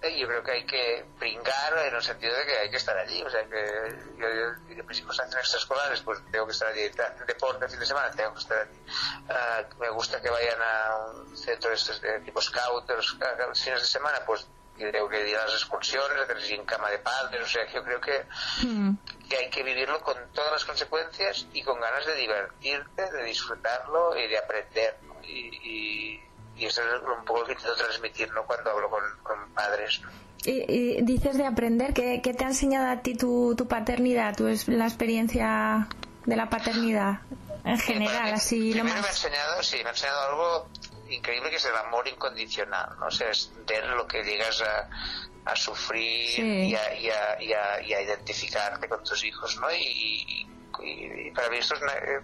yo 0.10 0.28
creo 0.28 0.44
que 0.44 0.52
hay 0.52 0.66
que 0.66 1.06
pringar 1.20 1.78
en 1.88 1.96
el 1.96 2.02
sentido 2.04 2.36
de 2.36 2.46
que 2.46 2.58
hay 2.58 2.70
que 2.70 2.78
estar 2.78 2.98
allí. 2.98 3.22
O 3.24 3.30
sea, 3.30 3.44
que 3.46 3.96
yo, 4.18 4.28
yo- 4.30 4.76
yo- 4.76 4.84
mis 4.84 5.00
hijos 5.00 5.20
hacen 5.20 5.40
extraescolares, 5.40 6.02
pues 6.02 6.20
tengo 6.32 6.46
que 6.46 6.52
estar 6.52 6.68
allí. 6.70 6.90
Deporte 7.28 7.68
fin 7.70 7.80
de 7.80 7.86
semana, 7.86 8.12
tengo 8.12 8.34
que 8.34 8.40
estar 8.40 8.58
allí. 8.60 8.80
Ah, 9.30 9.62
me 9.80 9.90
gusta 9.90 10.22
que 10.22 10.30
vayan 10.30 10.62
a 10.62 10.98
un 11.14 11.38
centro 11.38 11.70
de 11.70 11.76
estos 11.76 12.02
de 12.02 12.20
tipo 12.22 12.42
scout 12.42 12.90
los, 12.90 13.18
los 13.48 13.64
fines 13.64 13.80
de 13.82 13.88
semana, 13.88 14.20
pues 14.26 14.48
tengo 14.78 15.08
que 15.08 15.30
ir 15.30 15.38
a 15.38 15.46
las 15.46 15.54
excursiones, 15.54 16.20
hacerles 16.20 16.50
en 16.50 16.66
cama 16.66 16.90
de 16.90 16.98
padres. 17.00 17.42
O 17.42 17.48
sea, 17.48 17.66
yo 17.72 17.84
creo 17.84 18.02
que, 18.02 18.26
Mm. 18.64 18.96
que 19.30 19.38
hay 19.38 19.50
que 19.50 19.64
vivirlo 19.64 20.02
con 20.02 20.18
todas 20.34 20.52
las 20.52 20.66
consecuencias 20.66 21.46
y 21.54 21.64
con 21.64 21.80
ganas 21.80 22.06
de 22.06 22.16
divertirte, 22.16 23.12
de 23.12 23.24
disfrutarlo 23.24 24.18
y 24.18 24.28
de 24.28 24.38
aprender. 24.38 24.98
¿no? 25.04 25.14
Y, 25.24 25.50
y, 25.64 26.24
y 26.56 26.66
eso 26.66 26.82
es 26.82 27.02
un 27.02 27.26
poco 27.26 27.42
lo 27.42 27.46
que 27.48 27.54
intento 27.54 27.76
transmitir 27.76 28.32
¿no? 28.34 28.44
cuando 28.46 28.70
hablo 28.72 28.90
con, 28.90 29.02
con 29.24 29.50
padres. 29.54 30.02
¿no? 30.02 30.10
Y, 30.46 30.66
y 30.72 31.02
dices 31.04 31.38
de 31.38 31.46
aprender, 31.46 31.94
¿qué, 31.94 32.22
qué 32.22 32.34
te 32.34 32.44
ha 32.44 32.48
enseñado 32.48 32.90
a 32.92 33.02
ti 33.02 33.16
tu, 33.16 33.56
tu 33.58 33.68
paternidad, 33.68 34.36
tu, 34.36 34.46
la 34.68 34.86
experiencia 34.86 35.88
de 36.26 36.36
la 36.36 36.50
paternidad 36.50 37.20
en 37.64 37.78
Sí, 37.78 37.94
general, 37.94 38.24
mí, 38.26 38.32
así 38.32 38.58
lo 38.74 38.82
primero 38.84 38.86
me 38.86 38.92
ha 38.92 39.02
más... 39.02 39.10
enseñado, 39.24 39.64
sí, 39.64 39.78
me 39.84 39.90
ha 39.90 39.92
enseñado 39.92 40.22
algo 40.30 40.70
increíble 41.10 41.50
que 41.50 41.56
es 41.58 41.66
el 41.66 41.76
amor 41.78 42.08
incondicional, 42.08 42.90
¿no? 43.00 43.06
O 43.08 43.12
sea, 43.12 43.30
es 43.30 43.52
ver 43.68 43.86
lo 43.88 44.06
que 44.06 44.22
llegas 44.24 44.62
a, 44.62 44.90
a 45.50 45.56
sufrir 45.56 46.30
Sí. 46.30 46.42
y, 46.42 46.76
a, 46.76 46.94
y, 46.96 47.10
a, 47.10 47.42
y, 47.42 47.54
a, 47.54 47.82
y 47.82 47.94
a 47.94 48.02
identificarte 48.02 48.88
con 48.90 49.02
tus 49.04 49.24
hijos, 49.24 49.58
¿no? 49.62 49.72
Y, 49.72 50.46
y- 50.82 51.28
y 51.28 51.32
para 51.32 51.50
mí 51.50 51.58
esto 51.58 51.76
es 51.76 51.82
una, 51.82 51.94
eh, 51.94 52.22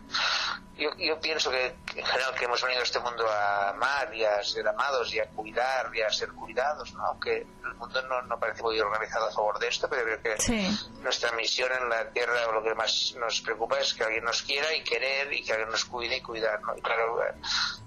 yo, 0.78 0.90
yo 0.98 1.20
pienso 1.20 1.52
que 1.52 1.66
en 1.96 2.06
general 2.06 2.34
que 2.36 2.46
hemos 2.46 2.62
venido 2.62 2.80
a 2.80 2.84
este 2.84 3.00
mundo 3.00 3.30
a 3.30 3.70
amar 3.70 4.14
y 4.16 4.24
a 4.24 4.42
ser 4.44 4.66
amados 4.68 5.14
y 5.14 5.20
a 5.20 5.26
cuidar 5.30 5.94
y 5.94 6.02
a 6.02 6.10
ser 6.10 6.30
cuidados, 6.32 6.94
¿no? 6.94 7.06
Aunque 7.08 7.38
el 7.64 7.74
mundo 7.76 8.02
no, 8.04 8.22
no 8.24 8.40
parece 8.40 8.62
muy 8.64 8.80
organizado 8.80 9.28
a 9.28 9.32
favor 9.32 9.60
de 9.60 9.68
esto, 9.68 9.90
pero 9.90 10.04
creo 10.04 10.22
que 10.22 10.42
Sí. 10.42 10.90
nuestra 11.02 11.32
misión 11.34 11.70
en 11.74 11.90
la 11.90 12.10
Tierra, 12.12 12.34
lo 12.54 12.64
que 12.64 12.74
más 12.76 13.14
nos 13.18 13.42
preocupa 13.42 13.78
es 13.80 13.94
que 13.94 14.04
alguien 14.06 14.24
nos 14.24 14.42
quiera 14.42 14.74
y 14.74 14.84
querer 14.84 15.32
y 15.34 15.44
que 15.44 15.52
alguien 15.52 15.70
nos 15.70 15.84
cuide 15.86 16.16
y 16.18 16.22
cuidar. 16.22 16.62
¿no? 16.62 16.78
Y 16.78 16.82
claro, 16.82 17.22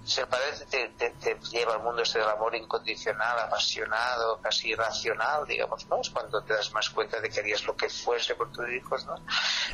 ser 0.05 0.27
padre 0.27 0.47
te, 0.69 0.89
te- 0.91 1.11
te 1.11 1.39
lleva 1.51 1.75
al 1.75 1.83
mundo 1.83 2.03
este 2.03 2.19
del 2.19 2.29
amor 2.29 2.55
incondicional, 2.55 3.39
apasionado, 3.39 4.41
casi 4.43 4.71
irracional, 4.71 5.47
digamos, 5.47 5.87
¿no? 5.87 6.01
Es 6.01 6.11
cuando 6.11 6.43
te 6.43 6.55
das 6.55 6.73
más 6.73 6.91
cuenta 6.91 7.21
de 7.21 7.31
que 7.31 7.41
harías 7.41 7.63
lo 7.65 7.77
que 7.77 7.89
fuese 7.89 8.35
por 8.35 8.51
tus 8.53 8.69
hijos, 8.69 9.07
¿no? 9.07 9.15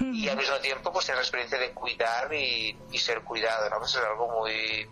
Y 0.00 0.28
al 0.28 0.36
mismo 0.36 0.56
tiempo, 0.58 0.77
pues 0.82 1.06
tienes 1.06 1.18
la 1.18 1.22
experiencia 1.22 1.58
de 1.58 1.72
cuidar 1.72 2.32
y, 2.32 2.76
y 2.90 2.98
ser 2.98 3.22
cuidado, 3.22 3.68
¿no? 3.70 3.78
Pues 3.78 3.94
es 3.94 4.02
algo 4.02 4.28
muy 4.40 4.88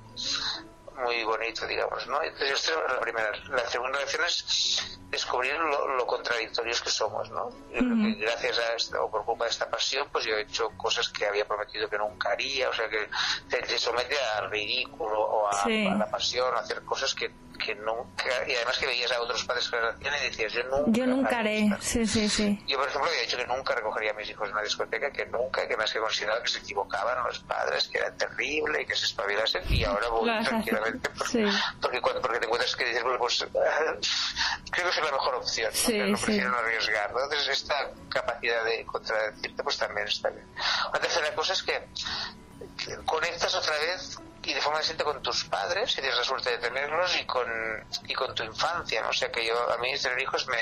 muy 0.96 1.24
bonito, 1.24 1.66
digamos, 1.66 2.06
¿no? 2.06 2.22
Entonces, 2.22 2.52
esta 2.52 2.72
es 2.86 2.92
la 2.94 3.00
primera. 3.00 3.30
La 3.50 3.68
segunda 3.68 3.98
lección 3.98 4.24
es 4.24 4.98
descubrir 5.10 5.52
lo, 5.54 5.88
lo 5.88 6.06
contradictorios 6.06 6.80
que 6.80 6.88
somos, 6.88 7.30
¿no? 7.30 7.50
Yo 7.70 7.80
creo 7.80 7.96
que 8.02 8.14
gracias 8.14 8.58
a 8.58 8.74
esto, 8.74 9.04
o 9.04 9.10
por 9.10 9.22
culpa 9.26 9.44
de 9.44 9.50
esta 9.50 9.68
pasión, 9.68 10.08
pues 10.10 10.24
yo 10.24 10.34
he 10.36 10.40
hecho 10.42 10.70
cosas 10.70 11.10
que 11.10 11.26
había 11.26 11.46
prometido 11.46 11.86
que 11.90 11.98
nunca 11.98 12.30
haría, 12.30 12.70
o 12.70 12.72
sea, 12.72 12.88
que 12.88 13.10
te, 13.50 13.58
te 13.58 13.78
somete 13.78 14.16
al 14.38 14.50
ridículo 14.50 15.20
o 15.20 15.46
a, 15.48 15.64
Sí. 15.64 15.86
a 15.86 15.94
la 15.96 16.10
pasión, 16.10 16.54
a 16.54 16.60
hacer 16.60 16.82
cosas 16.82 17.14
que, 17.14 17.30
que 17.56 17.74
nunca, 17.74 18.24
y 18.46 18.54
además 18.54 18.78
que 18.78 18.86
veías 18.86 19.10
a 19.12 19.20
otros 19.20 19.44
padres 19.44 19.68
que 19.68 19.76
lo 19.76 19.88
hacían 19.90 20.14
y 20.20 20.28
decías, 20.28 20.52
yo 20.52 20.62
nunca. 20.64 20.90
Yo 20.92 21.06
nunca 21.06 21.38
haría 21.38 21.50
haré. 21.52 21.66
esto". 21.66 21.76
Sí, 21.80 22.06
sí, 22.06 22.28
sí. 22.28 22.64
Yo, 22.66 22.78
por 22.78 22.88
ejemplo, 22.88 23.10
había 23.10 23.22
dicho 23.22 23.36
que 23.36 23.46
nunca 23.46 23.74
recogería 23.74 24.10
a 24.10 24.14
mis 24.14 24.30
hijos 24.30 24.48
en 24.48 24.54
una 24.54 24.62
discoteca, 24.62 25.10
que 25.10 25.26
nunca, 25.26 25.66
que 25.66 25.76
más 25.76 25.92
que 25.92 25.98
consideraba 26.00 26.42
que 26.42 26.48
se 26.48 26.58
equivocaban 26.58 27.24
los 27.24 27.38
padres, 27.40 27.88
que 27.88 27.98
era 27.98 28.10
terrible 28.16 28.82
y 28.82 28.86
que 28.86 28.94
se 28.96 29.06
espabilasen, 29.06 29.62
y 29.68 29.84
ahora 29.84 30.08
voy 30.08 30.30
tranquilamente. 30.44 31.08
Porque, 31.10 31.32
Sí. 31.32 31.44
porque, 31.80 32.00
cuando, 32.00 32.20
porque 32.22 32.38
te 32.38 32.44
encuentras 32.46 32.76
que 32.76 32.84
dices, 32.84 33.02
bueno, 33.02 33.18
pues 33.18 33.38
creo 34.70 34.90
que 34.90 34.90
es 34.98 35.04
la 35.04 35.12
mejor 35.12 35.34
opción, 35.36 35.70
¿no? 35.72 35.78
Sí, 35.78 35.92
prefiero 36.24 36.50
no 36.50 36.58
arriesgar. 36.58 37.12
¿no? 37.12 37.22
Entonces, 37.24 37.48
esta 37.48 37.90
capacidad 38.08 38.64
de 38.64 38.84
contradecirte, 38.86 39.62
pues 39.62 39.78
también 39.78 40.06
está 40.08 40.30
bien. 40.30 40.46
La 40.92 40.98
tercera 41.00 41.34
cosa 41.34 41.52
es 41.52 41.62
que 41.62 41.82
conectas 43.04 43.54
otra 43.54 43.72
vez 43.78 44.18
y 44.46 44.54
de 44.54 44.60
forma 44.60 44.78
distinta 44.78 45.04
con 45.04 45.20
tus 45.22 45.44
padres, 45.44 45.90
si 45.90 46.00
tienes 46.00 46.16
la 46.16 46.24
suerte 46.24 46.50
de 46.50 46.58
tenerlos, 46.58 47.16
y 47.20 47.26
con, 47.26 47.46
y 48.06 48.14
con 48.14 48.34
tu 48.34 48.44
infancia. 48.44 49.02
¿no? 49.02 49.08
O 49.08 49.12
sea 49.12 49.30
que 49.30 49.44
yo, 49.44 49.72
a 49.72 49.76
mí 49.78 49.92
tener 49.98 50.20
hijos 50.20 50.46
me, 50.46 50.56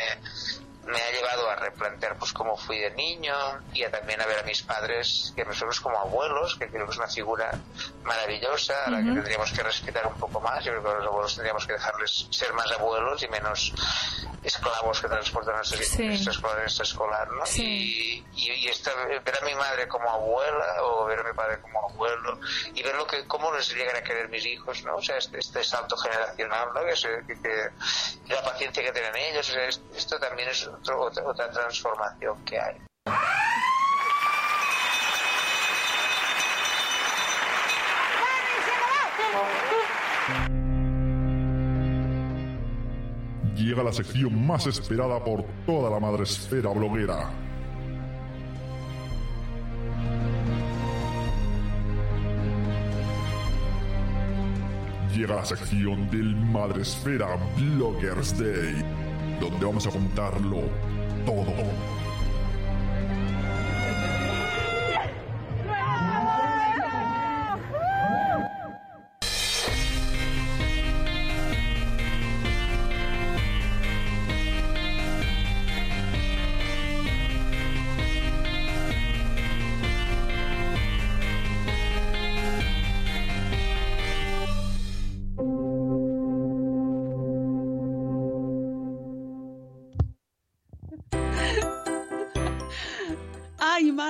me 0.86 1.00
ha 1.00 1.10
llevado 1.10 1.48
a 1.50 1.56
replantear 1.56 2.16
pues 2.18 2.32
cómo 2.32 2.56
fui 2.56 2.78
de 2.78 2.90
niño 2.92 3.34
y 3.72 3.84
a 3.84 3.90
también 3.90 4.20
a 4.20 4.26
ver 4.26 4.38
a 4.40 4.42
mis 4.42 4.62
padres, 4.62 5.32
que 5.34 5.44
nosotros 5.44 5.80
como 5.80 5.98
abuelos, 5.98 6.56
que 6.56 6.68
creo 6.68 6.84
que 6.86 6.92
es 6.92 6.98
una 6.98 7.08
figura 7.08 7.50
maravillosa, 8.02 8.84
a 8.86 8.90
la 8.90 8.98
que 8.98 9.04
tendríamos 9.12 9.52
que 9.52 9.62
respetar 9.62 10.06
un 10.06 10.14
poco 10.18 10.40
más. 10.40 10.64
Yo 10.64 10.72
creo 10.72 10.82
que 10.82 10.90
a 10.90 10.94
los 10.94 11.06
abuelos 11.06 11.34
tendríamos 11.34 11.66
que 11.66 11.72
dejarles 11.74 12.26
ser 12.30 12.52
más 12.52 12.70
abuelos 12.72 13.22
y 13.22 13.28
menos 13.28 13.72
esclavos 14.42 15.00
que 15.00 15.08
transportan 15.08 15.56
nuestra, 15.56 15.78
Sí. 15.82 16.06
nuestra 16.06 16.32
escolar, 16.32 16.58
nuestra 16.58 16.82
escolar, 16.84 17.28
¿no? 17.32 17.46
Sí. 17.46 18.24
Y, 18.34 18.50
y, 18.50 18.52
y 18.52 18.68
esta- 18.68 18.94
ver 18.94 19.38
a 19.40 19.44
mi 19.44 19.54
madre 19.54 19.88
como 19.88 20.08
abuela 20.10 20.82
o 20.82 21.06
ver 21.06 21.20
a 21.20 21.22
mi 21.24 21.32
padre 21.32 21.60
como 21.62 21.88
abuelo 21.88 22.38
y 22.74 22.82
ver 22.82 22.94
lo 22.94 23.06
que 23.06 23.26
cómo 23.26 23.52
les 23.54 23.72
llegan 23.74 23.96
a 23.96 24.02
querer 24.02 24.28
mis 24.28 24.44
hijos, 24.44 24.82
¿no? 24.84 24.96
O 24.96 25.02
sea, 25.02 25.16
este, 25.16 25.38
este 25.38 25.64
salto 25.64 25.96
generacional, 25.96 26.68
¿no? 26.74 26.84
Que, 26.84 26.94
se- 26.96 27.22
que- 27.26 27.40
que- 27.40 27.70
la 28.28 28.42
paciencia 28.42 28.82
que 28.82 28.92
tienen 28.92 29.16
ellos, 29.16 29.48
o 29.48 29.52
sea, 29.52 29.64
es- 29.66 29.80
esto 29.96 30.18
también 30.18 30.48
es 30.50 30.68
otra, 30.74 31.24
otra 31.24 31.50
transformación 31.50 32.44
que 32.44 32.58
hay. 32.58 32.76
Llega 43.56 43.82
la 43.82 43.92
sección 43.92 44.46
más 44.46 44.66
esperada 44.66 45.22
por 45.24 45.44
toda 45.64 45.88
la 45.88 45.98
madresfera 45.98 46.70
bloguera. 46.70 47.30
Llega 55.14 55.36
la 55.36 55.44
sección 55.44 56.10
del 56.10 56.34
Madresfera 56.34 57.38
Bloggers 57.56 58.36
Day, 58.36 58.84
donde 59.40 59.64
vamos 59.64 59.86
a 59.86 59.90
contarlo 59.90 60.62
todo. 61.24 62.03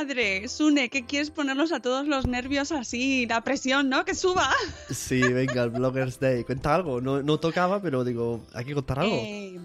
Madre, 0.05 0.49
Sune, 0.49 0.89
¿qué 0.91 1.05
quieres 1.07 1.31
ponernos 1.31 1.73
a 1.73 1.81
todos 1.81 2.07
los 2.07 2.27
nervios 2.27 2.73
así? 2.73 3.27
La 3.27 3.43
presión, 3.43 3.89
¿no? 3.89 4.05
Que 4.05 4.15
suba. 4.15 4.51
Sí, 4.91 5.21
venga, 5.21 5.63
el 5.65 5.71
Bloggers 5.71 6.21
Day. 6.21 6.45
Cuenta 6.45 6.75
algo. 6.75 7.01
No, 7.01 7.23
no 7.23 7.39
tocaba, 7.41 7.81
pero 7.81 8.05
digo, 8.05 8.45
hay 8.53 8.65
que 8.65 8.75
contar 8.75 9.01
algo. 9.01 9.15
Eh, 9.17 9.59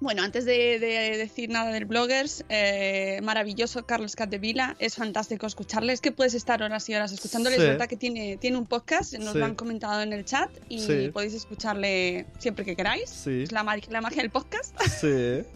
bueno, 0.00 0.22
antes 0.22 0.44
de, 0.44 0.78
de 0.80 1.16
decir 1.16 1.50
nada 1.50 1.70
del 1.70 1.84
bloggers, 1.84 2.44
eh, 2.48 3.20
maravilloso 3.22 3.86
Carlos 3.86 4.16
Catevila, 4.16 4.76
es 4.80 4.96
fantástico 4.96 5.46
escucharle. 5.46 5.92
Es 5.92 6.00
que 6.00 6.10
puedes 6.12 6.34
estar 6.34 6.62
horas 6.62 6.88
y 6.88 6.94
horas 6.94 7.12
escuchándole. 7.12 7.56
Sí. 7.56 7.62
Es 7.62 7.68
verdad 7.68 7.86
que 7.88 7.96
tiene, 7.96 8.36
tiene 8.38 8.58
un 8.58 8.66
podcast, 8.66 9.14
nos 9.14 9.32
Sí. 9.32 9.38
lo 9.38 9.44
han 9.44 9.54
comentado 9.54 10.02
en 10.02 10.12
el 10.12 10.24
chat 10.24 10.50
y 10.68 10.80
Sí. 10.80 11.10
podéis 11.12 11.34
escucharle 11.34 12.26
siempre 12.38 12.64
que 12.64 12.74
queráis. 12.74 13.08
Sí. 13.08 13.44
Es 13.44 13.52
la, 13.52 13.62
la 13.88 14.00
magia 14.00 14.22
del 14.22 14.30
podcast. 14.30 14.74
Sí. 15.00 15.42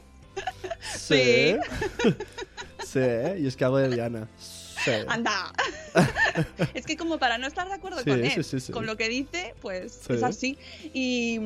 Sí. 0.96 1.16
Sí, 1.16 1.56
y 3.38 3.46
es 3.46 3.56
que 3.56 3.64
hago 3.64 3.78
de 3.78 3.88
Diana. 3.94 4.28
Sí. 4.38 4.92
Anda. 5.08 5.52
es 6.74 6.86
que 6.86 6.96
como 6.96 7.18
para 7.18 7.36
no 7.38 7.46
estar 7.46 7.66
de 7.68 7.74
acuerdo 7.74 7.98
Sí, 7.98 8.10
con 8.10 8.24
él, 8.24 8.30
sí, 8.32 8.42
sí, 8.44 8.60
sí. 8.60 8.72
con 8.72 8.86
lo 8.86 8.96
que 8.96 9.08
dice, 9.08 9.54
pues 9.60 10.00
Sí. 10.06 10.12
es 10.14 10.22
así. 10.22 10.58
Y, 10.94 11.40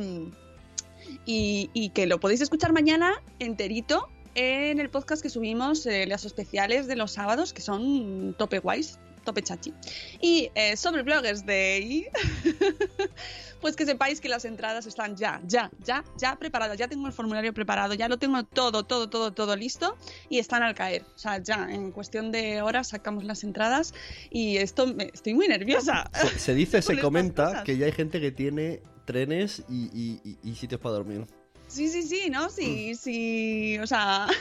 y, 1.27 1.71
y 1.73 1.89
que 1.91 2.07
lo 2.07 2.21
podéis 2.21 2.41
escuchar 2.43 2.73
mañana 2.73 3.13
enterito 3.39 4.09
en 4.35 4.81
el 4.81 4.89
podcast 4.91 5.23
que 5.23 5.29
subimos, 5.31 5.85
eh, 5.87 6.07
los 6.07 6.25
especiales 6.25 6.87
de 6.87 6.97
los 6.97 7.13
sábados, 7.13 7.53
que 7.53 7.61
son 7.63 8.35
tope 8.39 8.59
guays, 8.61 8.99
tope 9.23 9.43
chachi. 9.43 9.73
Y 10.21 10.51
eh, 10.55 10.77
sobre 10.77 11.03
Bloggers 11.03 11.45
Day, 11.47 12.07
pues 13.61 13.77
que 13.77 13.87
sepáis 13.87 14.21
que 14.21 14.29
las 14.29 14.45
entradas 14.45 14.87
están 14.87 15.17
ya, 15.17 15.41
ya, 15.47 15.71
ya, 15.85 16.05
ya 16.19 16.37
preparadas. 16.37 16.77
Ya 16.79 16.89
tengo 16.89 17.07
el 17.07 17.13
formulario 17.13 17.53
preparado, 17.55 17.95
ya 17.95 18.09
lo 18.09 18.19
tengo 18.19 18.43
todo, 18.45 18.85
todo, 18.85 19.09
todo, 19.09 19.33
todo 19.33 19.57
listo 19.57 19.97
y 20.29 20.39
están 20.39 20.63
al 20.63 20.75
caer. 20.75 21.05
O 21.15 21.19
sea, 21.19 21.39
ya 21.39 21.69
en 21.71 21.93
cuestión 21.93 22.33
de 22.33 22.61
horas 22.63 22.89
sacamos 22.89 23.25
las 23.25 23.45
entradas 23.45 23.95
y 24.31 24.57
esto 24.57 24.87
me, 24.87 25.11
estoy 25.13 25.35
muy 25.35 25.49
nerviosa. 25.49 26.11
Se, 26.13 26.39
se 26.39 26.55
dice, 26.55 26.83
se 26.83 26.99
comenta 26.99 27.63
que 27.65 27.77
ya 27.77 27.87
hay 27.87 27.93
gente 27.93 28.21
que 28.21 28.33
tiene 28.33 28.81
trenes 29.05 29.63
y, 29.69 29.85
y- 29.93 30.21
y- 30.25 30.51
y 30.51 30.55
sitios 30.57 30.81
para 30.81 30.95
dormir. 30.97 31.27
Sí, 31.69 31.89
sí, 31.89 32.03
sí, 32.03 32.29
¿no? 32.31 32.51
Sí, 32.51 32.95
sí, 32.97 33.79
o 33.79 33.87
sea... 33.87 34.27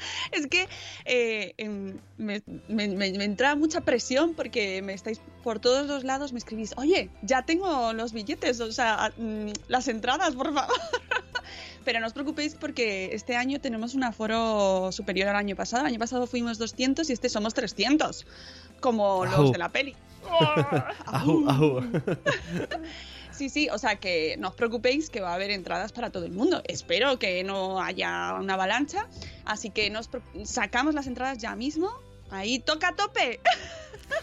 es 0.32 0.46
que 0.46 0.68
eh, 1.04 1.54
em, 1.58 1.98
me, 2.18 2.42
me- 2.68 2.88
me- 2.88 3.12
me 3.12 3.24
entra 3.24 3.54
mucha 3.56 3.80
presión 3.82 4.34
porque 4.34 4.82
me 4.82 4.92
estáis 4.94 5.20
por 5.42 5.58
todos 5.58 5.86
los 5.86 6.04
lados, 6.04 6.32
me 6.32 6.38
escribís, 6.38 6.72
oye, 6.76 7.10
ya 7.22 7.42
tengo 7.42 7.92
los 7.92 8.12
billetes, 8.12 8.60
o 8.60 8.72
sea, 8.72 9.12
mm, 9.16 9.48
las 9.68 9.88
entradas, 9.88 10.34
por 10.34 10.52
favor. 10.54 10.74
Pero 11.84 11.98
no 11.98 12.06
os 12.06 12.12
preocupéis 12.12 12.54
porque 12.54 13.10
este 13.14 13.36
año 13.36 13.58
tenemos 13.60 13.94
un 13.94 14.04
aforo 14.04 14.92
superior 14.92 15.28
al 15.28 15.36
año 15.36 15.56
pasado. 15.56 15.80
El 15.82 15.88
año 15.88 15.98
pasado 15.98 16.26
fuimos 16.26 16.58
200 16.58 17.08
y 17.08 17.12
este 17.14 17.30
somos 17.30 17.54
300, 17.54 18.26
como 18.80 19.24
los 19.24 19.50
de 19.52 19.58
la 19.58 19.70
peli. 19.70 19.96
Au. 21.06 21.82
Sí, 23.40 23.48
sí, 23.48 23.70
o 23.70 23.78
sea 23.78 23.96
que 23.96 24.36
no 24.36 24.48
os 24.48 24.54
preocupéis 24.54 25.08
que 25.08 25.22
va 25.22 25.30
a 25.30 25.34
haber 25.34 25.50
entradas 25.50 25.92
para 25.92 26.10
todo 26.10 26.26
el 26.26 26.32
mundo. 26.32 26.60
Espero 26.66 27.18
que 27.18 27.42
no 27.42 27.80
haya 27.80 28.34
una 28.34 28.52
avalancha, 28.52 29.08
así 29.46 29.70
que 29.70 29.88
nos 29.88 30.10
sacamos 30.44 30.94
las 30.94 31.06
entradas 31.06 31.38
ya 31.38 31.56
mismo. 31.56 31.90
Ahí 32.30 32.58
toca 32.58 32.88
a 32.88 32.96
tope. 32.96 33.40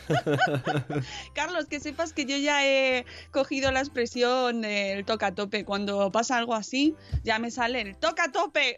Carlos, 1.34 1.66
que 1.66 1.80
sepas 1.80 2.14
que 2.14 2.26
yo 2.26 2.38
ya 2.38 2.64
he 2.64 3.08
cogido 3.32 3.72
la 3.72 3.80
expresión 3.80 4.62
del 4.62 5.04
toca 5.04 5.26
a 5.26 5.34
tope. 5.34 5.66
Cuando 5.66 6.12
pasa 6.12 6.38
algo 6.38 6.54
así, 6.54 6.94
ya 7.24 7.40
me 7.40 7.50
sale 7.50 7.82
el 7.82 7.98
toca 7.98 8.26
a 8.26 8.32
tope. 8.32 8.76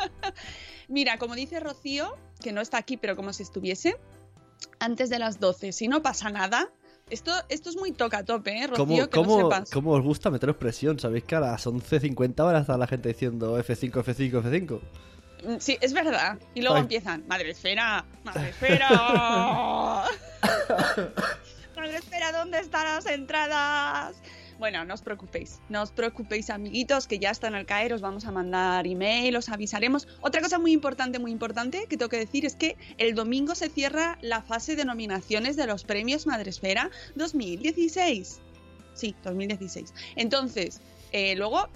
Mira, 0.88 1.16
como 1.16 1.34
dice 1.34 1.60
Rocío, 1.60 2.14
que 2.42 2.52
no 2.52 2.60
está 2.60 2.76
aquí, 2.76 2.98
pero 2.98 3.16
como 3.16 3.32
si 3.32 3.42
estuviese, 3.42 3.96
antes 4.80 5.08
de 5.08 5.18
las 5.18 5.40
12, 5.40 5.72
si 5.72 5.88
no 5.88 6.02
pasa 6.02 6.28
nada, 6.28 6.70
esto, 7.10 7.32
esto 7.48 7.70
es 7.70 7.76
muy 7.76 7.92
toca 7.92 8.24
tope, 8.24 8.50
¿eh, 8.58 8.66
Rocío? 8.66 8.84
¿Cómo, 8.84 8.96
que 8.96 9.16
lo 9.16 9.24
cómo, 9.24 9.42
sepas. 9.50 9.70
cómo 9.70 9.92
os 9.92 10.02
gusta 10.02 10.28
meteros 10.30 10.56
presión? 10.56 10.98
¿Sabéis 10.98 11.22
que 11.24 11.36
a 11.36 11.40
las 11.40 11.64
11.50 11.66 12.44
van 12.44 12.56
a 12.56 12.60
estar 12.60 12.78
la 12.78 12.86
gente 12.88 13.08
diciendo 13.08 13.58
F5, 13.58 13.92
F5, 13.92 14.42
F5? 14.42 14.80
Mm, 15.44 15.56
Sí, 15.60 15.78
es 15.80 15.92
verdad. 15.92 16.38
Y 16.54 16.62
luego 16.62 16.76
Ay. 16.76 16.82
empiezan, 16.82 17.24
madre 17.28 17.50
esfera, 17.50 18.04
madre 18.24 18.48
esfera. 18.50 18.88
madre 21.76 21.96
esfera, 21.96 22.32
¿dónde 22.32 22.58
están 22.58 22.84
las 22.86 23.06
entradas? 23.06 24.16
Bueno, 24.58 24.84
no 24.86 24.94
os 24.94 25.02
preocupéis, 25.02 25.60
no 25.68 25.82
os 25.82 25.90
preocupéis 25.90 26.48
amiguitos, 26.48 27.06
que 27.06 27.18
ya 27.18 27.30
están 27.30 27.54
al 27.54 27.66
caer, 27.66 27.92
os 27.92 28.00
vamos 28.00 28.24
a 28.24 28.32
mandar 28.32 28.86
email, 28.86 29.36
os 29.36 29.50
avisaremos. 29.50 30.08
Otra 30.22 30.40
cosa 30.40 30.58
muy 30.58 30.72
importante, 30.72 31.18
muy 31.18 31.30
importante 31.30 31.86
que 31.88 31.98
tengo 31.98 32.08
que 32.08 32.18
decir 32.18 32.46
es 32.46 32.56
que 32.56 32.78
el 32.96 33.14
domingo 33.14 33.54
se 33.54 33.68
cierra 33.68 34.18
la 34.22 34.40
fase 34.40 34.74
de 34.74 34.86
nominaciones 34.86 35.56
de 35.56 35.66
los 35.66 35.84
premios 35.84 36.26
Madresfera 36.26 36.90
2016. 37.16 38.40
Sí, 38.94 39.14
2016. 39.22 39.92
Entonces, 40.16 40.80
eh, 41.12 41.36
luego 41.36 41.68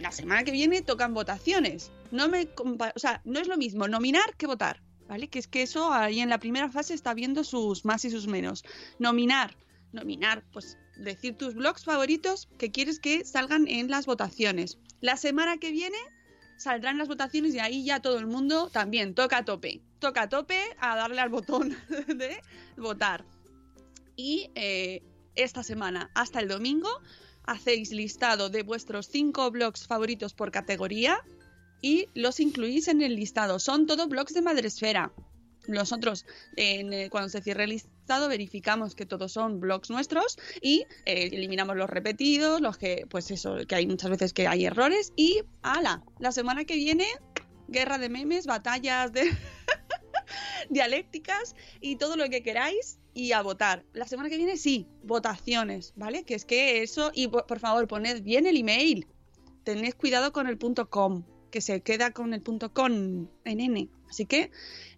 la 0.00 0.12
semana 0.12 0.44
que 0.44 0.50
viene 0.50 0.80
tocan 0.80 1.12
votaciones. 1.12 1.92
No 2.10 2.28
me 2.28 2.48
o 2.56 2.98
sea, 2.98 3.20
no 3.24 3.38
es 3.38 3.48
lo 3.48 3.58
mismo 3.58 3.86
nominar 3.86 4.34
que 4.38 4.46
votar, 4.46 4.82
¿vale? 5.08 5.28
Que 5.28 5.38
es 5.38 5.46
que 5.46 5.62
eso 5.62 5.92
ahí 5.92 6.20
en 6.20 6.30
la 6.30 6.38
primera 6.38 6.70
fase 6.70 6.94
está 6.94 7.12
viendo 7.12 7.44
sus 7.44 7.84
más 7.84 8.04
y 8.06 8.10
sus 8.10 8.26
menos. 8.26 8.64
Nominar 8.98 9.56
nominar, 9.92 10.42
pues 10.52 10.78
decir 10.96 11.36
tus 11.36 11.54
blogs 11.54 11.84
favoritos 11.84 12.48
que 12.58 12.70
quieres 12.70 12.98
que 12.98 13.24
salgan 13.24 13.66
en 13.68 13.90
las 13.90 14.06
votaciones. 14.06 14.78
La 15.00 15.16
semana 15.16 15.58
que 15.58 15.72
viene 15.72 15.98
saldrán 16.56 16.98
las 16.98 17.08
votaciones 17.08 17.54
y 17.54 17.58
ahí 17.58 17.84
ya 17.84 18.00
todo 18.00 18.18
el 18.18 18.26
mundo 18.26 18.70
también 18.70 19.14
toca 19.14 19.38
a 19.38 19.44
tope. 19.44 19.82
Toca 19.98 20.22
a 20.22 20.28
tope 20.28 20.60
a 20.78 20.96
darle 20.96 21.20
al 21.20 21.28
botón 21.28 21.76
de 22.06 22.40
votar. 22.76 23.24
Y 24.16 24.50
eh, 24.54 25.02
esta 25.34 25.62
semana 25.62 26.10
hasta 26.14 26.40
el 26.40 26.48
domingo 26.48 26.88
hacéis 27.44 27.90
listado 27.90 28.48
de 28.48 28.62
vuestros 28.62 29.06
cinco 29.06 29.50
blogs 29.50 29.86
favoritos 29.86 30.34
por 30.34 30.50
categoría 30.50 31.20
y 31.80 32.08
los 32.14 32.38
incluís 32.38 32.88
en 32.88 33.02
el 33.02 33.16
listado. 33.16 33.58
Son 33.58 33.86
todos 33.86 34.08
blogs 34.08 34.34
de 34.34 34.42
Madresfera. 34.42 35.12
Nosotros, 35.68 36.26
eh, 36.56 37.08
cuando 37.10 37.28
se 37.28 37.40
cierre 37.40 37.64
el 37.64 37.70
listado, 37.70 38.28
verificamos 38.28 38.94
que 38.94 39.06
todos 39.06 39.32
son 39.32 39.60
blogs 39.60 39.90
nuestros 39.90 40.38
y 40.60 40.86
eh, 41.04 41.30
eliminamos 41.32 41.76
los 41.76 41.88
repetidos, 41.88 42.60
los 42.60 42.76
que, 42.78 43.06
pues 43.08 43.30
eso, 43.30 43.56
que 43.68 43.74
hay 43.74 43.86
muchas 43.86 44.10
veces 44.10 44.32
que 44.32 44.48
hay 44.48 44.66
errores. 44.66 45.12
Y 45.16 45.42
ala, 45.62 46.02
la 46.18 46.32
semana 46.32 46.64
que 46.64 46.74
viene, 46.74 47.06
guerra 47.68 47.98
de 47.98 48.08
memes, 48.08 48.46
batallas 48.46 49.12
de 49.12 49.30
dialécticas 50.70 51.54
y 51.80 51.96
todo 51.96 52.16
lo 52.16 52.28
que 52.28 52.42
queráis 52.42 52.98
y 53.14 53.32
a 53.32 53.42
votar. 53.42 53.84
La 53.92 54.06
semana 54.06 54.30
que 54.30 54.36
viene 54.36 54.56
sí, 54.56 54.88
votaciones, 55.02 55.92
¿vale? 55.96 56.24
Que 56.24 56.34
es 56.34 56.44
que 56.44 56.82
eso, 56.82 57.12
y 57.14 57.28
por 57.28 57.58
favor, 57.60 57.86
poned 57.86 58.22
bien 58.22 58.46
el 58.46 58.56
email. 58.56 59.06
Tened 59.64 59.94
cuidado 59.94 60.32
con 60.32 60.48
el 60.48 60.58
punto 60.58 60.90
com, 60.90 61.22
que 61.52 61.60
se 61.60 61.82
queda 61.82 62.10
con 62.10 62.34
el 62.34 62.42
punto 62.42 62.72
con 62.72 63.30
en 63.44 63.60
N. 63.60 63.88
Así 64.10 64.26
que 64.26 64.50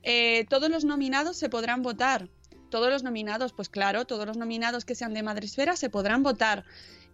eh, 0.03 0.47
todos 0.49 0.71
los 0.71 0.87
nominados 0.87 1.37
se 1.37 1.51
podrán 1.51 1.83
votar. 1.83 2.31
Todos 2.71 2.91
los 2.91 3.03
nominados, 3.03 3.53
pues 3.53 3.69
claro, 3.69 4.07
todos 4.07 4.27
los 4.27 4.39
nominados 4.39 4.87
que 4.87 4.95
sean 4.95 5.13
de 5.13 5.23
Madresfera 5.23 5.77
se 5.77 5.91
podrán 5.91 6.23
votar. 6.23 6.65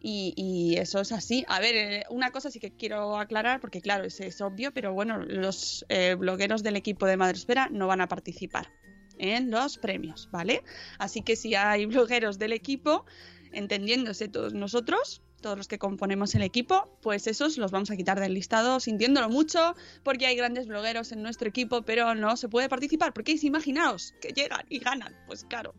Y, 0.02 0.76
eso 0.78 1.00
es 1.00 1.12
así. 1.12 1.44
A 1.48 1.60
ver, 1.60 1.74
eh, 1.74 2.04
una 2.08 2.30
cosa 2.30 2.50
sí 2.50 2.58
que 2.60 2.70
quiero 2.70 3.18
aclarar, 3.18 3.60
porque 3.60 3.82
claro, 3.82 4.04
es, 4.04 4.20
es 4.20 4.40
obvio, 4.40 4.72
pero 4.72 4.94
bueno, 4.94 5.18
los 5.18 5.84
eh, 5.90 6.14
blogueros 6.14 6.62
del 6.62 6.76
equipo 6.76 7.04
de 7.04 7.18
Madresfera 7.18 7.68
no 7.70 7.86
van 7.86 8.00
a 8.00 8.08
participar 8.08 8.72
en 9.18 9.50
los 9.50 9.76
premios, 9.76 10.30
¿vale? 10.30 10.62
Así 10.98 11.20
que 11.20 11.36
si 11.36 11.54
hay 11.54 11.84
blogueros 11.94 12.38
del 12.38 12.52
equipo, 12.54 13.04
entendiéndose 13.52 14.28
todos 14.28 14.54
nosotros, 14.54 15.20
todos 15.40 15.56
los 15.56 15.68
que 15.68 15.78
componemos 15.78 16.34
el 16.34 16.42
equipo, 16.42 16.88
pues 17.02 17.26
esos 17.26 17.58
los 17.58 17.70
vamos 17.70 17.90
a 17.90 17.96
quitar 17.96 18.20
del 18.20 18.34
listado 18.34 18.80
sintiéndolo 18.80 19.28
mucho, 19.28 19.74
porque 20.02 20.26
hay 20.26 20.36
grandes 20.36 20.66
blogueros 20.66 21.12
en 21.12 21.22
nuestro 21.22 21.48
equipo, 21.48 21.82
pero 21.82 22.14
no 22.14 22.36
se 22.36 22.48
puede 22.48 22.68
participar, 22.68 23.12
porque 23.12 23.36
imaginaos 23.42 24.14
que 24.20 24.32
llegan 24.32 24.64
y 24.68 24.78
ganan, 24.78 25.16
pues 25.26 25.44
claro, 25.44 25.74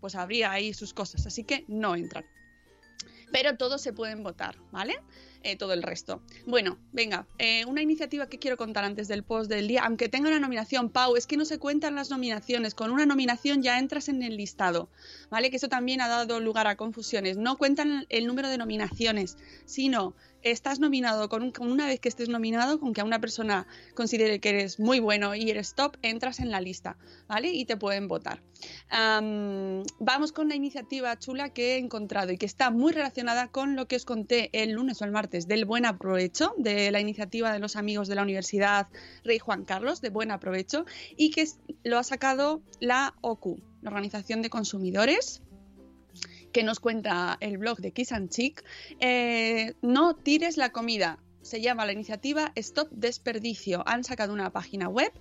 pues 0.00 0.14
habría 0.14 0.50
ahí 0.50 0.74
sus 0.74 0.92
cosas, 0.92 1.26
así 1.26 1.44
que 1.44 1.64
no 1.68 1.94
entran. 1.96 2.24
Pero 3.32 3.56
todos 3.56 3.80
se 3.80 3.92
pueden 3.92 4.22
votar, 4.22 4.58
¿vale? 4.70 5.00
Eh, 5.44 5.56
todo 5.56 5.72
el 5.72 5.82
resto. 5.82 6.22
Bueno, 6.46 6.78
venga, 6.92 7.26
eh, 7.38 7.64
una 7.64 7.82
iniciativa 7.82 8.28
que 8.28 8.38
quiero 8.38 8.56
contar 8.56 8.84
antes 8.84 9.08
del 9.08 9.24
post 9.24 9.50
del 9.50 9.66
día, 9.66 9.82
aunque 9.84 10.08
tenga 10.08 10.28
una 10.28 10.38
nominación, 10.38 10.88
Pau, 10.88 11.16
es 11.16 11.26
que 11.26 11.36
no 11.36 11.44
se 11.44 11.58
cuentan 11.58 11.96
las 11.96 12.10
nominaciones, 12.10 12.74
con 12.74 12.92
una 12.92 13.06
nominación 13.06 13.60
ya 13.60 13.78
entras 13.80 14.08
en 14.08 14.22
el 14.22 14.36
listado, 14.36 14.88
¿vale? 15.30 15.50
Que 15.50 15.56
eso 15.56 15.68
también 15.68 16.00
ha 16.00 16.06
dado 16.06 16.38
lugar 16.38 16.68
a 16.68 16.76
confusiones. 16.76 17.38
No 17.38 17.58
cuentan 17.58 18.06
el 18.08 18.28
número 18.28 18.48
de 18.50 18.58
nominaciones, 18.58 19.36
sino 19.64 20.14
estás 20.42 20.78
nominado, 20.80 21.28
con, 21.28 21.42
un- 21.42 21.52
con 21.52 21.70
una 21.70 21.86
vez 21.86 22.00
que 22.00 22.08
estés 22.08 22.28
nominado, 22.28 22.78
con 22.80 22.92
que 22.92 23.00
a 23.00 23.04
una 23.04 23.20
persona 23.20 23.66
considere 23.94 24.40
que 24.40 24.50
eres 24.50 24.80
muy 24.80 25.00
bueno 25.00 25.34
y 25.34 25.50
eres 25.50 25.74
top, 25.74 25.96
entras 26.02 26.40
en 26.40 26.50
la 26.50 26.60
lista, 26.60 26.96
¿vale? 27.28 27.48
Y 27.52 27.64
te 27.64 27.76
pueden 27.76 28.08
votar. 28.08 28.42
Am, 28.90 29.82
vamos 29.98 30.32
con 30.32 30.48
la 30.48 30.54
iniciativa 30.54 31.18
chula 31.18 31.50
que 31.50 31.74
he 31.74 31.78
encontrado 31.78 32.30
y 32.32 32.38
que 32.38 32.46
está 32.46 32.70
muy 32.70 32.92
relacionada 32.92 33.48
con 33.48 33.74
lo 33.76 33.86
que 33.88 33.96
os 33.96 34.04
conté 34.04 34.50
el 34.52 34.72
lunes 34.72 35.00
o 35.00 35.04
el 35.04 35.10
martes 35.10 35.48
del 35.48 35.64
Buen 35.64 35.86
Aprovecho, 35.86 36.54
de 36.58 36.90
la 36.90 37.00
iniciativa 37.00 37.52
de 37.52 37.58
los 37.58 37.76
amigos 37.76 38.08
de 38.08 38.14
la 38.14 38.22
Universidad 38.22 38.88
Rey 39.24 39.38
Juan 39.38 39.64
Carlos, 39.64 40.00
de 40.00 40.10
Buen 40.10 40.30
Aprovecho, 40.30 40.84
y 41.16 41.30
que 41.30 41.46
lo 41.84 41.98
ha 41.98 42.04
sacado 42.04 42.60
la 42.80 43.14
OCU, 43.20 43.60
la 43.82 43.90
Organización 43.90 44.42
de 44.42 44.50
Consumidores, 44.50 45.42
que 46.52 46.62
nos 46.62 46.80
cuenta 46.80 47.36
el 47.40 47.58
blog 47.58 47.78
de 47.78 47.92
Kiss 47.92 48.12
and 48.12 48.30
Chic. 48.30 48.62
Eh, 49.00 49.74
no 49.82 50.14
tires 50.14 50.56
la 50.56 50.70
comida. 50.70 51.18
Se 51.42 51.60
llama 51.60 51.84
la 51.86 51.92
iniciativa 51.92 52.52
Stop 52.54 52.88
Desperdicio. 52.90 53.82
Han 53.86 54.04
sacado 54.04 54.32
una 54.32 54.50
página 54.50 54.88
web, 54.88 55.12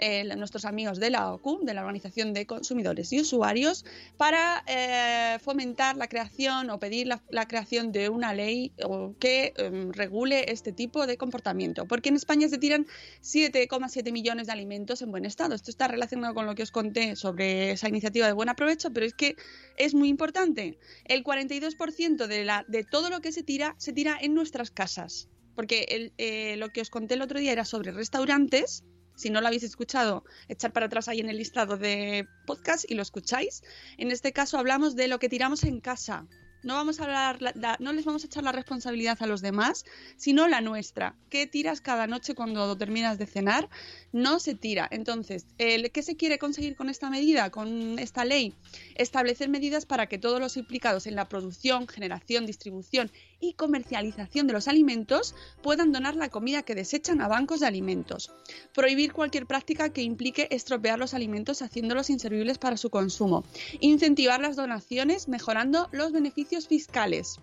eh, 0.00 0.24
nuestros 0.36 0.64
amigos 0.64 0.98
de 0.98 1.10
la 1.10 1.32
OCU, 1.32 1.60
de 1.62 1.74
la 1.74 1.82
Organización 1.82 2.32
de 2.32 2.46
Consumidores 2.46 3.12
y 3.12 3.20
Usuarios, 3.20 3.84
para 4.16 4.64
eh, 4.66 5.38
fomentar 5.40 5.96
la 5.96 6.08
creación 6.08 6.70
o 6.70 6.80
pedir 6.80 7.06
la, 7.06 7.46
creación 7.46 7.92
de 7.92 8.08
una 8.08 8.32
ley 8.32 8.72
que 9.18 9.52
em, 9.56 9.92
regule 9.92 10.50
este 10.50 10.72
tipo 10.72 11.06
de 11.06 11.16
comportamiento. 11.16 11.86
Porque 11.86 12.08
en 12.08 12.16
España 12.16 12.48
se 12.48 12.58
tiran 12.58 12.86
7,7 13.22 14.10
millones 14.12 14.46
de 14.46 14.52
alimentos 14.52 15.02
en 15.02 15.10
buen 15.10 15.24
estado. 15.24 15.54
Esto 15.54 15.70
está 15.70 15.86
relacionado 15.88 16.34
con 16.34 16.46
lo 16.46 16.54
que 16.54 16.62
os 16.62 16.70
conté 16.70 17.14
sobre 17.16 17.72
esa 17.72 17.88
iniciativa 17.88 18.26
de 18.26 18.32
buen 18.32 18.48
aprovecho, 18.48 18.90
pero 18.92 19.06
es 19.06 19.14
que 19.14 19.36
es 19.76 19.94
muy 19.94 20.08
importante. 20.08 20.78
El 21.04 21.24
42% 21.24 22.26
de, 22.26 22.44
la, 22.44 22.64
de 22.68 22.84
todo 22.84 23.10
lo 23.10 23.20
que 23.20 23.32
se 23.32 23.42
tira 23.42 23.74
se 23.78 23.92
tira 23.92 24.16
en 24.20 24.34
nuestras 24.34 24.70
casas. 24.70 25.28
Porque 25.54 26.12
eh, 26.16 26.56
lo 26.56 26.70
que 26.70 26.80
os 26.80 26.90
conté 26.90 27.14
el 27.14 27.22
otro 27.22 27.38
día 27.38 27.52
era 27.52 27.64
sobre 27.64 27.92
restaurantes. 27.92 28.84
Si 29.20 29.28
no 29.30 29.40
lo 29.40 29.46
habéis 29.48 29.62
escuchado, 29.64 30.24
echar 30.48 30.72
para 30.72 30.86
atrás 30.86 31.08
ahí 31.08 31.20
en 31.20 31.28
el 31.28 31.36
listado 31.36 31.76
de 31.76 32.26
podcast 32.46 32.90
y 32.90 32.94
lo 32.94 33.02
escucháis. 33.02 33.62
En 33.98 34.10
este 34.10 34.32
caso 34.32 34.58
hablamos 34.58 34.96
de 34.96 35.08
lo 35.08 35.18
que 35.18 35.28
tiramos 35.28 35.62
en 35.64 35.80
casa. 35.80 36.26
No 36.62 36.74
vamos 36.74 37.00
a 37.00 37.04
hablar, 37.04 37.40
la- 37.40 37.52
la- 37.54 37.76
no 37.80 37.94
les 37.94 38.04
vamos 38.04 38.22
a 38.22 38.26
echar 38.26 38.44
la 38.44 38.52
responsabilidad 38.52 39.16
a 39.22 39.26
los 39.26 39.40
demás, 39.40 39.84
sino 40.18 40.46
la 40.46 40.60
nuestra. 40.60 41.16
¿Qué 41.30 41.46
tiras 41.46 41.80
cada 41.80 42.06
noche 42.06 42.34
cuando 42.34 42.76
terminas 42.76 43.16
de 43.18 43.24
cenar? 43.26 43.70
No 44.12 44.38
se 44.40 44.54
tira. 44.54 44.86
Entonces, 44.90 45.46
¿qué 45.56 46.02
se 46.02 46.16
quiere 46.16 46.38
conseguir 46.38 46.76
con 46.76 46.90
esta 46.90 47.08
medida, 47.08 47.48
con 47.50 47.98
esta 47.98 48.26
ley? 48.26 48.54
Establecer 48.94 49.48
medidas 49.48 49.86
para 49.86 50.06
que 50.06 50.18
todos 50.18 50.38
los 50.38 50.58
implicados 50.58 51.06
en 51.06 51.14
la 51.16 51.30
producción, 51.30 51.88
generación, 51.88 52.44
distribución 52.44 53.10
y 53.40 53.54
comercialización 53.54 54.46
de 54.46 54.52
los 54.52 54.68
alimentos 54.68 55.34
puedan 55.62 55.92
donar 55.92 56.14
la 56.14 56.28
comida 56.28 56.62
que 56.62 56.74
desechan 56.74 57.20
a 57.20 57.28
bancos 57.28 57.60
de 57.60 57.66
alimentos. 57.66 58.30
Prohibir 58.74 59.12
cualquier 59.12 59.46
práctica 59.46 59.88
que 59.88 60.02
implique 60.02 60.48
estropear 60.50 60.98
los 60.98 61.14
alimentos 61.14 61.62
haciéndolos 61.62 62.10
inservibles 62.10 62.58
para 62.58 62.76
su 62.76 62.90
consumo. 62.90 63.44
Incentivar 63.80 64.40
las 64.40 64.56
donaciones 64.56 65.28
mejorando 65.28 65.88
los 65.92 66.12
beneficios 66.12 66.68
fiscales. 66.68 67.40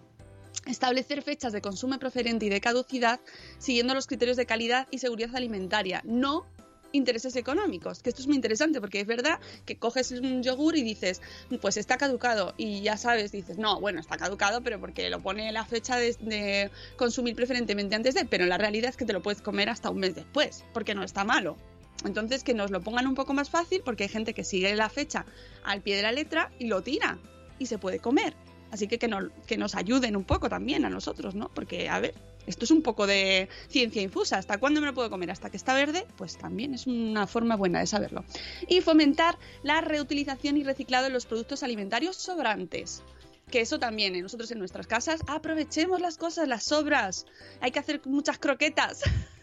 Establecer 0.65 1.21
fechas 1.21 1.53
de 1.53 1.61
consumo 1.61 1.97
preferente 1.97 2.45
y 2.45 2.49
de 2.49 2.61
caducidad 2.61 3.19
siguiendo 3.57 3.93
los 3.93 4.07
criterios 4.07 4.37
de 4.37 4.45
calidad 4.45 4.87
y 4.91 4.99
seguridad 4.99 5.35
alimentaria, 5.35 6.01
no 6.05 6.45
intereses 6.91 7.35
económicos, 7.35 8.01
que 8.01 8.09
esto 8.09 8.21
es 8.21 8.27
muy 8.27 8.35
interesante 8.35 8.79
porque 8.79 9.01
es 9.01 9.07
verdad 9.07 9.39
que 9.65 9.77
coges 9.77 10.11
un 10.11 10.43
yogur 10.43 10.75
y 10.77 10.83
dices, 10.83 11.21
pues 11.61 11.77
está 11.77 11.97
caducado 11.97 12.53
y 12.57 12.81
ya 12.81 12.97
sabes, 12.97 13.31
dices, 13.31 13.57
no, 13.57 13.79
bueno, 13.79 13.99
está 13.99 14.17
caducado, 14.17 14.61
pero 14.61 14.79
porque 14.79 15.09
lo 15.09 15.19
pone 15.19 15.51
la 15.51 15.65
fecha 15.65 15.97
de, 15.97 16.71
consumir 16.95 17.35
preferentemente 17.35 17.95
antes 17.95 18.15
de, 18.15 18.25
pero 18.25 18.45
la 18.45 18.57
realidad 18.57 18.89
es 18.89 18.97
que 18.97 19.05
te 19.05 19.13
lo 19.13 19.21
puedes 19.21 19.41
comer 19.41 19.69
hasta 19.69 19.89
un 19.89 19.99
mes 19.99 20.15
después, 20.15 20.63
porque 20.73 20.95
no 20.95 21.03
está 21.03 21.23
malo. 21.23 21.57
Entonces 22.05 22.43
que 22.43 22.53
nos 22.53 22.69
lo 22.71 22.81
pongan 22.81 23.07
un 23.07 23.15
poco 23.15 23.33
más 23.33 23.49
fácil 23.49 23.81
porque 23.83 24.03
hay 24.03 24.09
gente 24.09 24.33
que 24.33 24.43
sigue 24.43 24.75
la 24.75 24.89
fecha 24.89 25.25
al 25.63 25.81
pie 25.81 25.95
de 25.95 26.03
la 26.03 26.11
letra 26.11 26.51
y 26.59 26.67
lo 26.67 26.83
tira 26.83 27.17
y 27.59 27.65
se 27.65 27.77
puede 27.79 27.99
comer. 27.99 28.35
Así 28.71 28.87
que 28.87 28.99
que, 28.99 29.07
no- 29.07 29.29
que 29.47 29.57
nos 29.57 29.75
ayuden 29.75 30.15
un 30.15 30.23
poco 30.23 30.49
también 30.49 30.85
a 30.85 30.89
nosotros, 30.89 31.33
¿no? 31.35 31.49
Porque, 31.53 31.89
a 31.89 31.99
ver, 31.99 32.13
esto 32.47 32.65
es 32.65 32.71
un 32.71 32.81
poco 32.81 33.05
de 33.05 33.49
ciencia 33.67 34.01
infusa. 34.01 34.37
¿Hasta 34.37 34.57
cuándo 34.57 34.79
me 34.79 34.87
lo 34.87 34.93
puedo 34.93 35.09
comer? 35.09 35.29
¿Hasta 35.29 35.49
que 35.49 35.57
está 35.57 35.73
verde? 35.73 36.07
Pues 36.17 36.37
también 36.37 36.73
es 36.73 36.87
una 36.87 37.27
forma 37.27 37.55
buena 37.55 37.79
de 37.79 37.87
saberlo. 37.87 38.23
Y 38.67 38.81
fomentar 38.81 39.37
la 39.63 39.81
reutilización 39.81 40.57
y 40.57 40.63
reciclado 40.63 41.03
de 41.03 41.09
los 41.11 41.25
productos 41.25 41.61
alimentarios 41.61 42.15
sobrantes. 42.15 43.03
Que 43.51 43.61
eso 43.61 43.79
también, 43.79 44.15
eh, 44.15 44.21
nosotros 44.21 44.51
en 44.51 44.59
nuestras 44.59 44.87
casas, 44.87 45.21
aprovechemos 45.27 46.01
las 46.01 46.17
cosas, 46.17 46.47
las 46.47 46.63
sobras. 46.63 47.25
Hay 47.61 47.71
que 47.71 47.79
hacer 47.79 48.01
muchas 48.05 48.39
croquetas 48.39 49.01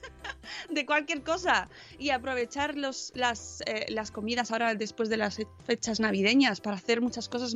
de 0.71 0.87
cualquier 0.87 1.23
cosa 1.23 1.69
y 1.99 2.11
aprovechar 2.11 2.77
los, 2.77 3.13
las, 3.15 3.63
eh, 3.67 3.87
las 3.89 4.11
comidas 4.11 4.51
ahora 4.51 4.75
después 4.75 5.09
de 5.09 5.17
las 5.17 5.39
fechas 5.67 6.01
navideñas 6.01 6.61
para 6.61 6.77
hacer 6.77 7.01
muchas 7.01 7.29
cosas, 7.29 7.55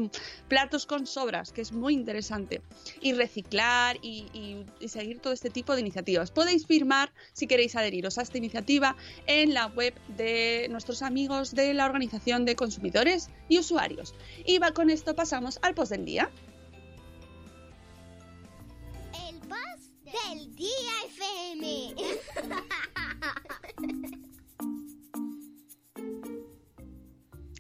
platos 0.49 0.87
con 0.87 1.07
sobras, 1.07 1.53
que 1.53 1.61
es 1.61 1.73
muy 1.73 1.95
interesante. 1.95 2.61
Y 3.01 3.13
reciclar 3.13 3.97
y, 4.03 4.27
y- 4.33 4.67
y 4.81 4.89
seguir 4.89 5.19
todo 5.21 5.33
este 5.33 5.51
tipo 5.51 5.75
de 5.75 5.81
iniciativas. 5.81 6.31
Podéis 6.31 6.67
firmar 6.67 7.13
si 7.33 7.47
queréis 7.47 7.77
adheriros 7.77 8.19
a 8.19 8.23
esta 8.23 8.39
iniciativa 8.39 8.97
en 9.27 9.55
la 9.55 9.67
web 9.67 9.95
de 10.17 10.67
nuestros 10.71 11.03
amigos 11.03 11.55
de 11.55 11.75
la 11.75 11.87
Organización 11.87 12.45
de 12.45 12.57
Consumidores 12.57 13.31
y 13.49 13.59
Usuarios. 13.59 14.15
Y 14.45 14.59
va, 14.59 14.73
con 14.73 14.91
esto 14.91 15.15
pasamos 15.15 15.59
al 15.63 15.75
post 15.75 15.93
del 15.93 16.05
día. 16.05 16.31
Del 20.13 20.55
día 20.55 20.93
FM. 21.07 21.95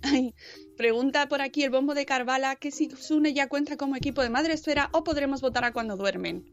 Ay, 0.03 0.35
Pregunta 0.79 1.29
por 1.29 1.43
aquí 1.43 1.65
el 1.65 1.71
bombo 1.71 1.93
de 1.93 2.07
Carvala 2.07 2.55
que 2.55 2.71
si 2.71 2.89
Sune 2.91 3.35
ya 3.35 3.49
cuenta 3.49 3.77
como 3.77 3.97
equipo 3.97 4.23
de 4.23 4.31
Madresfera 4.31 4.91
o 4.93 5.03
podremos 5.03 5.41
votar 5.41 5.65
a 5.65 5.73
cuando 5.73 5.97
duermen. 5.97 6.45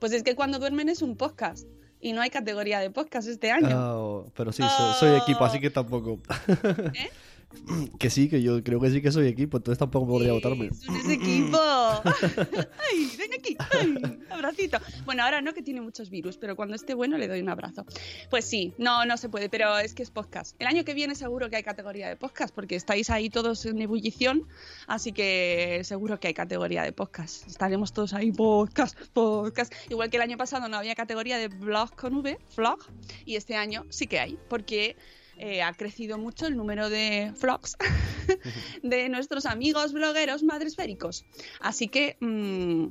Pues 0.00 0.12
es 0.12 0.22
que 0.22 0.34
cuando 0.34 0.58
duermen 0.58 0.88
es 0.88 1.02
un 1.02 1.18
podcast 1.18 1.68
y 2.00 2.14
no 2.14 2.22
hay 2.22 2.30
categoría 2.30 2.80
de 2.80 2.90
podcast 2.90 3.28
este 3.28 3.50
año. 3.50 3.68
Ah, 3.70 4.22
pero 4.34 4.52
sí, 4.52 4.62
soy, 4.62 4.94
soy 4.98 5.20
equipo, 5.20 5.44
así 5.44 5.60
que 5.60 5.68
tampoco. 5.70 6.18
¿Eh? 6.94 7.10
Que 8.00 8.10
sí, 8.10 8.28
que 8.28 8.42
yo 8.42 8.64
creo 8.64 8.80
que 8.80 8.90
sí 8.90 9.00
que 9.00 9.12
soy 9.12 9.28
equipo, 9.28 9.58
entonces 9.58 9.78
tampoco 9.78 10.08
podría 10.08 10.32
votarme. 10.32 10.66
Es 10.66 11.08
equipo. 11.08 11.58
Ay, 12.04 13.10
ven 13.18 13.34
aquí. 13.38 13.56
Ay, 13.72 14.18
abracito. 14.30 14.78
Bueno, 15.04 15.22
ahora 15.22 15.40
no 15.40 15.52
que 15.52 15.62
tiene 15.62 15.80
muchos 15.80 16.10
virus, 16.10 16.36
pero 16.36 16.56
cuando 16.56 16.74
esté 16.74 16.94
bueno 16.94 17.18
le 17.18 17.28
doy 17.28 17.40
un 17.40 17.48
abrazo. 17.48 17.84
Pues 18.30 18.44
sí, 18.44 18.74
no, 18.78 19.04
no 19.04 19.16
se 19.16 19.28
puede, 19.28 19.48
pero 19.48 19.78
es 19.78 19.94
que 19.94 20.02
es 20.02 20.10
podcast. 20.10 20.56
El 20.58 20.66
año 20.66 20.84
que 20.84 20.94
viene 20.94 21.14
seguro 21.14 21.50
que 21.50 21.56
hay 21.56 21.62
categoría 21.62 22.08
de 22.08 22.16
podcast, 22.16 22.54
porque 22.54 22.76
estáis 22.76 23.10
ahí 23.10 23.30
todos 23.30 23.64
en 23.66 23.80
ebullición, 23.80 24.48
así 24.86 25.12
que 25.12 25.80
seguro 25.84 26.18
que 26.20 26.28
hay 26.28 26.34
categoría 26.34 26.82
de 26.82 26.92
podcast. 26.92 27.46
Estaremos 27.46 27.92
todos 27.92 28.14
ahí, 28.14 28.32
podcast, 28.32 28.98
podcast. 29.12 29.72
Igual 29.90 30.10
que 30.10 30.16
el 30.16 30.22
año 30.22 30.36
pasado 30.36 30.68
no 30.68 30.76
había 30.76 30.94
categoría 30.94 31.38
de 31.38 31.48
blog 31.48 31.94
con 31.94 32.14
V, 32.16 32.38
vlog, 32.56 32.78
y 33.24 33.36
este 33.36 33.56
año 33.56 33.84
sí 33.90 34.06
que 34.06 34.18
hay, 34.18 34.38
porque 34.48 34.96
eh, 35.38 35.62
ha 35.62 35.72
crecido 35.72 36.18
mucho 36.18 36.46
el 36.46 36.56
número 36.56 36.90
de 36.90 37.32
vlogs 37.40 37.76
de 38.82 39.08
nuestros 39.08 39.46
amigos 39.46 39.92
blogueros 39.92 40.42
madresféricos. 40.42 41.24
Así 41.60 41.88
que... 41.88 42.16
mm, 42.20 42.88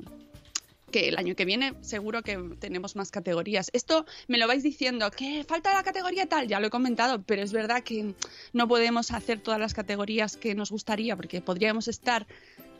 que 0.94 1.08
el 1.08 1.18
año 1.18 1.34
que 1.34 1.44
viene 1.44 1.74
seguro 1.80 2.22
que 2.22 2.38
tenemos 2.60 2.94
más 2.94 3.10
categorías. 3.10 3.68
Esto 3.72 4.06
me 4.28 4.38
lo 4.38 4.46
vais 4.46 4.62
diciendo, 4.62 5.10
que 5.10 5.42
falta 5.42 5.74
la 5.74 5.82
categoría 5.82 6.26
tal, 6.26 6.46
ya 6.46 6.60
lo 6.60 6.68
he 6.68 6.70
comentado, 6.70 7.20
pero 7.20 7.42
es 7.42 7.52
verdad 7.52 7.82
que 7.82 8.14
no 8.52 8.68
podemos 8.68 9.10
hacer 9.10 9.40
todas 9.40 9.58
las 9.58 9.74
categorías 9.74 10.36
que 10.36 10.54
nos 10.54 10.70
gustaría, 10.70 11.16
porque 11.16 11.40
podríamos 11.40 11.88
estar 11.88 12.28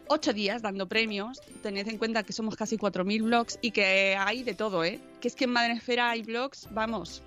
ocho 0.06 0.32
días 0.32 0.62
dando 0.62 0.86
premios. 0.86 1.40
Tened 1.62 1.88
en 1.88 1.98
cuenta 1.98 2.22
que 2.22 2.32
somos 2.32 2.54
casi 2.54 2.76
4.000 2.76 3.24
blogs 3.24 3.58
y 3.60 3.72
que 3.72 4.16
hay 4.16 4.44
de 4.44 4.54
todo, 4.54 4.84
¿eh? 4.84 5.00
Que 5.20 5.26
es 5.26 5.34
que 5.34 5.44
en 5.44 5.50
Madresfera 5.50 6.10
hay 6.10 6.22
blogs, 6.22 6.68
vamos, 6.70 7.20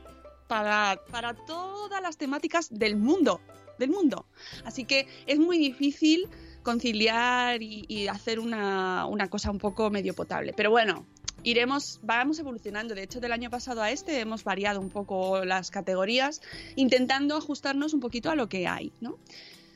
para, 0.47 0.99
para 1.11 1.33
todas 1.33 2.01
las 2.01 2.17
temáticas 2.17 2.67
del 2.69 2.95
mundo, 2.95 3.41
del 3.77 3.89
mundo. 3.89 4.25
Así 4.65 4.85
que 4.85 5.07
es 5.25 5.39
muy 5.39 5.57
difícil 5.57 6.27
conciliar 6.63 7.61
y, 7.61 7.85
y 7.87 8.07
hacer 8.07 8.39
una, 8.39 9.05
una 9.05 9.29
cosa 9.29 9.51
un 9.51 9.59
poco 9.59 9.89
medio 9.89 10.13
potable. 10.13 10.53
Pero 10.55 10.69
bueno, 10.71 11.05
iremos, 11.43 11.99
vamos 12.03 12.39
evolucionando. 12.39 12.95
De 12.95 13.03
hecho, 13.03 13.19
del 13.19 13.31
año 13.31 13.49
pasado 13.49 13.81
a 13.81 13.91
este 13.91 14.19
hemos 14.19 14.43
variado 14.43 14.79
un 14.79 14.89
poco 14.89 15.45
las 15.45 15.71
categorías, 15.71 16.41
intentando 16.75 17.37
ajustarnos 17.37 17.93
un 17.93 17.99
poquito 17.99 18.29
a 18.29 18.35
lo 18.35 18.49
que 18.49 18.67
hay, 18.67 18.91
¿no? 18.99 19.17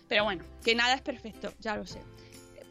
Pero 0.07 0.25
bueno, 0.25 0.43
que 0.63 0.75
nada 0.75 0.93
es 0.93 1.01
perfecto, 1.01 1.53
ya 1.59 1.77
lo 1.77 1.85
sé. 1.85 2.01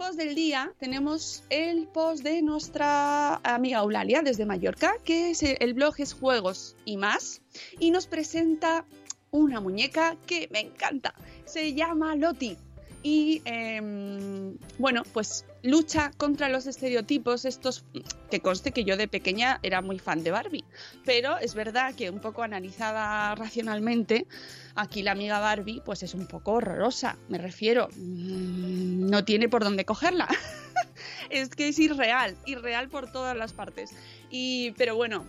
Post 0.01 0.19
del 0.19 0.35
día 0.35 0.73
tenemos 0.79 1.43
el 1.51 1.87
post 1.87 2.23
de 2.25 2.41
nuestra 2.41 3.35
amiga 3.45 3.81
Eulalia 3.81 4.23
desde 4.23 4.47
Mallorca, 4.47 4.95
que 5.05 5.33
es 5.33 5.43
el 5.43 5.75
blog 5.75 5.97
es 5.99 6.15
Juegos 6.15 6.75
y 6.87 6.97
más, 6.97 7.43
y 7.79 7.91
nos 7.91 8.07
presenta 8.07 8.87
una 9.31 9.61
muñeca 9.61 10.17
que 10.27 10.49
me 10.51 10.61
encanta. 10.61 11.15
Se 11.45 11.75
llama 11.75 12.17
Loti. 12.17 12.57
Y 13.03 13.43
em, 13.45 14.57
bueno, 14.79 15.03
pues 15.13 15.45
lucha 15.63 16.11
contra 16.17 16.49
los 16.49 16.67
estereotipos 16.67 17.45
estos 17.45 17.85
que 18.31 18.41
conste 18.41 18.73
que 18.73 18.85
yo 18.85 18.97
de 18.97 19.09
pequeña 19.09 19.59
era 19.63 19.83
muy 19.83 19.99
fan 19.99 20.23
de 20.23 20.31
Barbie, 20.31 20.65
pero 21.05 21.39
es 21.39 21.55
verdad 21.55 21.95
que 21.95 22.11
un 22.11 22.21
poco 22.21 22.43
analizada 22.43 23.35
racionalmente, 23.35 24.27
aquí 24.75 25.03
la 25.03 25.13
amiga 25.13 25.39
Barbie 25.41 25.83
pues 25.85 26.03
es 26.03 26.15
un 26.15 26.27
poco 26.27 26.53
horrorosa, 26.53 27.17
me 27.29 27.39
refiero, 27.39 27.89
mm, 27.97 29.11
no 29.11 29.25
tiene 29.25 29.49
por 29.49 29.65
dónde 29.65 29.85
cogerla. 29.85 30.29
es 31.31 31.51
que 31.51 31.69
es 31.69 31.79
irreal, 31.79 32.37
irreal 32.47 32.89
por 32.89 33.11
todas 33.11 33.37
las 33.37 33.53
partes. 33.53 33.93
Y 34.31 34.73
pero 34.73 34.97
bueno, 34.97 35.27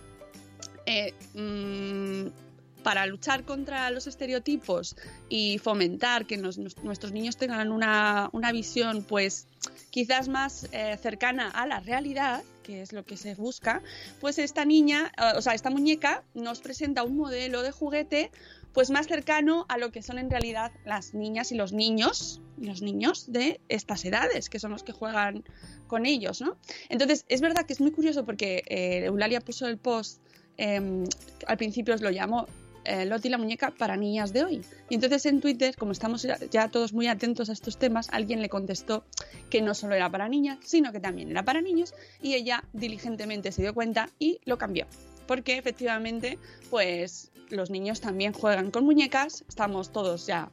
eh, 0.86 1.14
mm, 1.34 2.51
para 2.82 3.06
luchar 3.06 3.44
contra 3.44 3.90
los 3.90 4.06
estereotipos 4.06 4.96
y 5.28 5.58
fomentar 5.58 6.26
que 6.26 6.36
nuestros 6.36 7.12
niños 7.12 7.36
tengan 7.36 7.72
una, 7.72 8.28
una 8.32 8.52
visión 8.52 9.04
pues 9.04 9.46
quizás 9.90 10.28
más 10.28 10.68
eh, 10.72 10.96
cercana 11.00 11.48
a 11.48 11.66
la 11.66 11.80
realidad, 11.80 12.42
que 12.62 12.82
es 12.82 12.92
lo 12.92 13.04
que 13.04 13.16
se 13.16 13.34
busca, 13.34 13.82
pues 14.20 14.38
esta 14.38 14.64
niña, 14.64 15.12
eh, 15.18 15.36
o 15.36 15.42
sea, 15.42 15.54
esta 15.54 15.70
muñeca 15.70 16.22
nos 16.34 16.60
presenta 16.60 17.02
un 17.02 17.16
modelo 17.16 17.62
de 17.62 17.70
juguete 17.70 18.30
pues 18.72 18.90
más 18.90 19.06
cercano 19.06 19.66
a 19.68 19.76
lo 19.76 19.92
que 19.92 20.02
son 20.02 20.18
en 20.18 20.30
realidad 20.30 20.72
las 20.84 21.14
niñas 21.14 21.52
y 21.52 21.56
los 21.56 21.72
niños, 21.72 22.40
los 22.56 22.80
niños 22.80 23.30
de 23.30 23.60
estas 23.68 24.04
edades, 24.04 24.48
que 24.48 24.58
son 24.58 24.70
los 24.70 24.82
que 24.82 24.92
juegan 24.92 25.44
con 25.86 26.06
ellos, 26.06 26.40
¿no? 26.40 26.56
Entonces, 26.88 27.26
es 27.28 27.42
verdad 27.42 27.66
que 27.66 27.74
es 27.74 27.80
muy 27.80 27.90
curioso 27.90 28.24
porque 28.24 28.62
eh, 28.66 29.04
Eulalia 29.04 29.40
puso 29.40 29.66
el 29.66 29.76
post, 29.76 30.22
eh, 30.56 31.04
al 31.46 31.56
principio 31.58 31.94
os 31.94 32.00
lo 32.00 32.10
llamó 32.10 32.46
eh, 32.84 33.04
Loti 33.06 33.28
la 33.28 33.38
muñeca 33.38 33.70
para 33.70 33.96
niñas 33.96 34.32
de 34.32 34.44
hoy. 34.44 34.62
Y 34.88 34.94
entonces 34.94 35.26
en 35.26 35.40
Twitter, 35.40 35.76
como 35.76 35.92
estamos 35.92 36.26
ya, 36.50 36.68
todos 36.68 36.92
muy 36.92 37.06
atentos 37.06 37.50
a 37.50 37.52
estos 37.52 37.78
temas, 37.78 38.08
alguien 38.10 38.42
le 38.42 38.48
contestó 38.48 39.04
que 39.50 39.62
no 39.62 39.74
solo 39.74 39.94
era 39.94 40.10
para 40.10 40.28
niñas, 40.28 40.58
sino 40.64 40.92
que 40.92 41.00
también 41.00 41.30
era 41.30 41.44
para 41.44 41.60
niños 41.60 41.94
y 42.20 42.34
ella 42.34 42.64
diligentemente 42.72 43.52
se 43.52 43.62
dio 43.62 43.74
cuenta 43.74 44.08
y 44.18 44.40
lo 44.44 44.58
cambió. 44.58 44.86
Porque 45.26 45.58
efectivamente, 45.58 46.38
pues 46.70 47.30
los 47.48 47.70
niños 47.70 48.00
también 48.00 48.32
juegan 48.32 48.70
con 48.70 48.84
muñecas, 48.84 49.44
estamos 49.48 49.92
todos 49.92 50.26
ya 50.26 50.50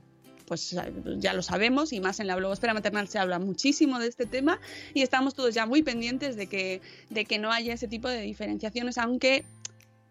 pues 0.49 0.75
ya 1.19 1.33
lo 1.33 1.43
sabemos 1.43 1.93
y 1.93 1.99
más 1.99 2.19
en 2.19 2.25
la 2.25 2.35
blogosfera 2.35 2.73
maternal 2.73 3.07
se 3.07 3.19
habla 3.19 3.37
muchísimo 3.37 3.99
de 3.99 4.07
este 4.07 4.25
tema 4.25 4.59
y 4.95 5.03
estamos 5.03 5.35
todos 5.35 5.53
ya 5.53 5.67
muy 5.67 5.83
pendientes 5.83 6.35
de 6.35 6.47
que, 6.47 6.81
de 7.11 7.25
que 7.25 7.37
no 7.37 7.51
haya 7.51 7.75
ese 7.75 7.87
tipo 7.87 8.09
de 8.09 8.21
diferenciaciones, 8.21 8.97
aunque 8.97 9.45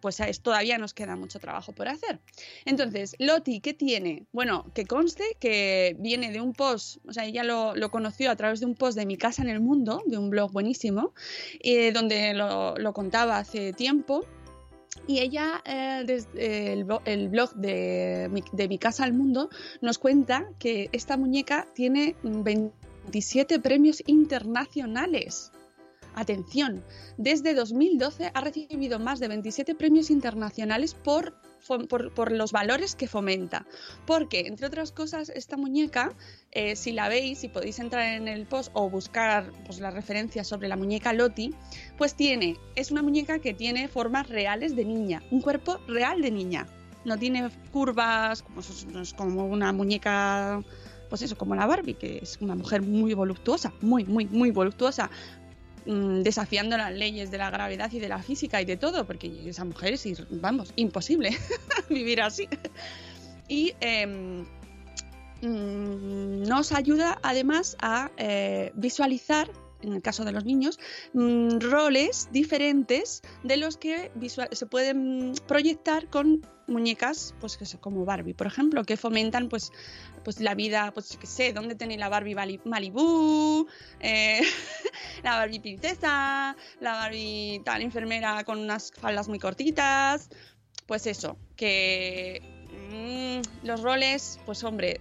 pues 0.01 0.21
es- 0.21 0.41
todavía 0.41 0.79
nos 0.79 0.95
queda 0.95 1.17
mucho 1.17 1.39
trabajo 1.39 1.73
por 1.73 1.89
hacer. 1.89 2.21
Entonces, 2.65 3.15
Loti, 3.19 3.61
¿qué 3.61 3.75
tiene? 3.75 4.27
Bueno, 4.33 4.65
que 4.75 4.85
conste 4.87 5.25
que 5.41 5.97
viene 5.99 6.31
de 6.33 6.41
un 6.41 6.53
post, 6.53 6.99
o 7.07 7.13
sea, 7.13 7.25
ella 7.25 7.45
lo, 7.45 7.75
conoció 7.91 8.31
a 8.31 8.37
través 8.37 8.61
de 8.61 8.67
un 8.67 8.75
post 8.75 8.97
de 8.99 9.07
Mi 9.07 9.17
Casa 9.17 9.43
en 9.43 9.49
el 9.49 9.61
Mundo, 9.61 10.03
de 10.07 10.19
un 10.19 10.31
blog 10.31 10.53
buenísimo, 10.53 11.13
eh, 11.61 11.93
donde 11.93 12.35
lo, 12.35 12.75
contaba 12.93 13.39
hace 13.39 13.73
tiempo. 13.73 14.25
Y 15.07 15.21
ella, 15.21 15.63
eh, 15.65 16.03
desde 16.07 16.73
el, 16.73 16.85
bo- 16.85 17.03
el 17.05 17.29
blog 17.29 17.55
de 17.55 18.29
mi, 18.31 18.43
de 18.53 18.69
Mi 18.69 18.79
Casa 18.79 19.05
al 19.05 19.13
Mundo, 19.13 19.49
nos 19.81 19.99
cuenta 19.99 20.49
que 20.59 20.89
esta 20.93 21.17
muñeca 21.17 21.67
tiene 21.75 22.17
27 22.23 23.61
premios 23.61 24.03
internacionales. 24.07 25.53
Atención, 26.19 26.83
desde 27.17 27.55
2012 27.55 28.33
ha 28.35 28.41
recibido 28.41 28.99
más 28.99 29.21
de 29.21 29.29
27 29.29 29.77
premios 29.77 30.11
internacionales 30.11 30.93
por, 30.93 31.33
los 32.33 32.51
valores 32.51 32.97
que 32.97 33.07
fomenta. 33.07 33.65
Porque, 34.05 34.41
entre 34.49 34.67
otras 34.67 34.91
cosas, 34.91 35.29
esta 35.29 35.57
muñeca, 35.57 36.13
eh, 36.51 36.75
si 36.75 36.91
la 36.91 37.09
veis, 37.09 37.39
si 37.39 37.49
podéis 37.49 37.79
entrar 37.79 38.15
en 38.15 38.27
el 38.27 38.47
post 38.47 38.73
o 38.75 38.91
buscar 38.91 39.53
pues, 39.65 39.79
las 39.79 39.95
referencias 39.95 40.49
sobre 40.49 40.67
la 40.67 40.77
muñeca 40.77 41.13
Loti, 41.13 41.55
pues 41.97 42.17
tiene, 42.17 42.57
es 42.75 42.91
una 42.91 43.03
muñeca 43.03 43.39
que 43.39 43.55
tiene 43.55 43.87
formas 43.87 44.29
reales 44.29 44.75
de 44.75 44.85
niña, 44.87 45.23
un 45.31 45.41
cuerpo 45.41 45.79
real 45.87 46.21
de 46.21 46.33
niña. 46.33 46.67
No 47.05 47.17
tiene 47.17 47.49
curvas, 47.71 48.43
como, 48.43 48.61
como 49.17 49.47
una 49.47 49.73
muñeca, 49.73 50.65
pues 51.09 51.23
eso, 51.23 51.39
como 51.39 51.55
la 51.55 51.67
Barbie, 51.67 51.95
que 51.95 52.19
es 52.19 52.39
una 52.41 52.57
mujer 52.57 52.83
muy 52.83 53.15
voluptuosa, 53.15 53.73
muy, 53.81 54.05
muy, 54.05 54.27
muy 54.27 54.51
voluptuosa, 54.51 55.11
mm, 55.89 56.23
desafiando 56.23 56.77
las 56.77 56.93
leyes 56.93 57.31
de 57.31 57.39
la 57.39 57.51
gravedad 57.51 57.91
y 57.93 57.99
de 57.99 58.09
la 58.09 58.23
física 58.23 58.63
y 58.63 58.65
de 58.65 58.77
todo, 58.77 59.07
porque 59.07 59.49
esa 59.49 59.65
mujer 59.65 59.95
es, 59.95 60.07
vamos, 60.31 60.73
imposible 60.77 61.37
vivir 61.91 62.23
así. 62.23 62.49
Y 63.49 63.75
em, 63.81 64.45
mm, 65.43 66.43
nos 66.43 66.71
ayuda 66.73 67.19
además 67.23 67.77
a 67.81 68.11
eh, 68.19 68.71
visualizar, 68.75 69.51
en 69.83 69.93
el 69.93 70.03
caso 70.03 70.25
de 70.25 70.33
los 70.33 70.45
niños, 70.45 70.79
mm, 71.13 71.59
roles 71.61 72.29
diferentes 72.33 73.23
de 73.43 73.57
los 73.57 73.77
que 73.77 74.11
se 74.53 74.67
pueden 74.67 75.35
proyectar 75.47 76.09
con 76.09 76.43
muñecas 76.67 77.35
pues 77.41 77.57
que 77.57 77.65
como 77.79 78.05
Barbie, 78.05 78.35
por 78.35 78.47
ejemplo, 78.47 78.85
que 78.85 78.97
fomentan 78.97 79.49
pues 79.49 79.73
pues 80.25 80.41
la 80.41 80.55
vida, 80.55 80.93
pues 80.93 81.11
yo 81.11 81.19
qué 81.19 81.27
sé, 81.27 81.53
dónde 81.53 81.75
tenéis 81.75 82.01
la 82.01 82.09
Barbie 82.09 82.61
Malibu, 82.65 83.67
eh, 84.01 84.41
la 85.23 85.37
Barbie 85.37 85.61
princesa, 85.61 86.57
la 86.81 86.93
Barbie 86.93 87.63
tal 87.65 87.83
enfermera 87.83 88.45
con 88.45 88.59
unas 88.59 88.93
faldas 88.93 89.29
muy 89.29 89.39
cortitas, 89.39 90.29
pues 90.87 91.07
eso, 91.07 91.39
que 91.57 92.43
mm, 92.91 93.67
los 93.67 93.81
roles, 93.81 94.39
pues 94.45 94.63
hombre, 94.65 95.01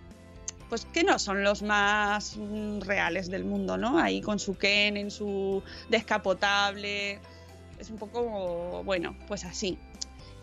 pues 0.69 0.86
que 0.86 1.03
no 1.03 1.19
son 1.19 1.43
los 1.43 1.62
más 1.62 2.38
mm, 2.38 2.82
reales 2.82 3.30
del 3.30 3.45
mundo, 3.45 3.77
¿no? 3.77 3.99
Ahí 3.99 4.21
con 4.21 4.39
su 4.39 4.56
Ken 4.56 4.97
en 4.97 5.12
su 5.12 5.63
descapotable, 5.89 7.19
es 7.80 7.89
un 7.89 7.97
poco, 7.97 8.84
bueno, 8.84 9.15
pues 9.27 9.45
así. 9.45 9.77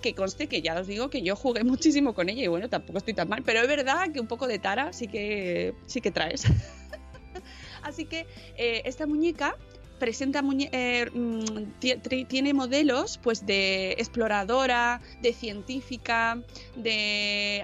Que 0.02 0.14
conste 0.14 0.48
que 0.48 0.60
ya 0.60 0.78
os 0.78 0.86
digo 0.86 1.08
que 1.08 1.22
yo 1.22 1.36
jugué 1.36 1.64
muchísimo 1.64 2.14
con 2.14 2.28
ella 2.28 2.44
y 2.44 2.48
bueno, 2.48 2.68
tampoco 2.68 2.98
estoy 2.98 3.14
tan 3.14 3.28
mal, 3.28 3.42
pero 3.44 3.60
es 3.60 3.68
verdad 3.68 4.12
que 4.12 4.20
un 4.20 4.26
poco 4.26 4.46
de 4.46 4.58
tara 4.58 4.92
sí 4.92 5.08
que 5.08 5.74
sí 5.86 6.00
que 6.00 6.10
traes. 6.10 6.44
Así 7.82 8.06
que 8.06 8.26
eh, 8.56 8.82
esta 8.86 9.06
muñeca 9.06 9.56
presenta 9.98 10.42
eh, 10.72 11.10
mm, 11.12 12.26
tiene 12.28 12.54
modelos 12.54 13.18
pues 13.22 13.46
de 13.46 13.92
exploradora, 13.92 15.00
de 15.22 15.32
científica, 15.32 16.42
de 16.76 17.62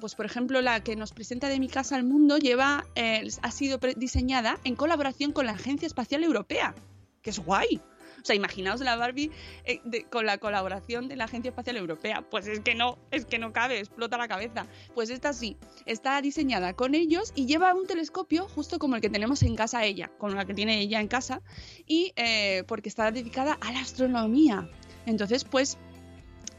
pues 0.00 0.14
por 0.14 0.26
ejemplo 0.26 0.60
la 0.60 0.82
que 0.82 0.96
nos 0.96 1.12
presenta 1.12 1.48
de 1.48 1.58
mi 1.58 1.68
casa 1.68 1.96
al 1.96 2.04
mundo 2.04 2.38
lleva 2.38 2.84
eh, 2.94 3.28
ha 3.42 3.50
sido 3.50 3.78
diseñada 3.96 4.58
en 4.64 4.76
colaboración 4.76 5.32
con 5.32 5.46
la 5.46 5.52
Agencia 5.52 5.86
Espacial 5.86 6.24
Europea, 6.24 6.74
que 7.22 7.30
es 7.30 7.38
guay. 7.38 7.80
O 8.22 8.24
sea, 8.24 8.36
imaginaos 8.36 8.80
la 8.80 8.94
Barbie 8.94 9.30
eh, 9.64 9.80
con 10.10 10.26
la 10.26 10.38
colaboración 10.38 11.08
de 11.08 11.16
la 11.16 11.24
Agencia 11.24 11.48
Espacial 11.48 11.76
Europea. 11.76 12.22
Pues 12.30 12.46
es 12.46 12.60
que 12.60 12.74
no, 12.74 12.98
es 13.10 13.26
que 13.26 13.38
no 13.38 13.52
cabe, 13.52 13.80
explota 13.80 14.16
la 14.16 14.28
cabeza. 14.28 14.66
Pues 14.94 15.10
esta 15.10 15.32
sí, 15.32 15.56
está 15.86 16.20
diseñada 16.22 16.74
con 16.74 16.94
ellos 16.94 17.32
y 17.34 17.46
lleva 17.46 17.74
un 17.74 17.86
telescopio 17.86 18.48
justo 18.48 18.78
como 18.78 18.94
el 18.94 19.02
que 19.02 19.10
tenemos 19.10 19.42
en 19.42 19.56
casa 19.56 19.84
ella, 19.84 20.10
con 20.18 20.36
la 20.36 20.44
que 20.44 20.54
tiene 20.54 20.80
ella 20.80 21.00
en 21.00 21.08
casa, 21.08 21.42
y 21.86 22.12
eh, 22.16 22.62
porque 22.68 22.88
está 22.88 23.10
dedicada 23.10 23.58
a 23.60 23.72
la 23.72 23.80
astronomía. 23.80 24.68
Entonces, 25.06 25.44
pues 25.44 25.78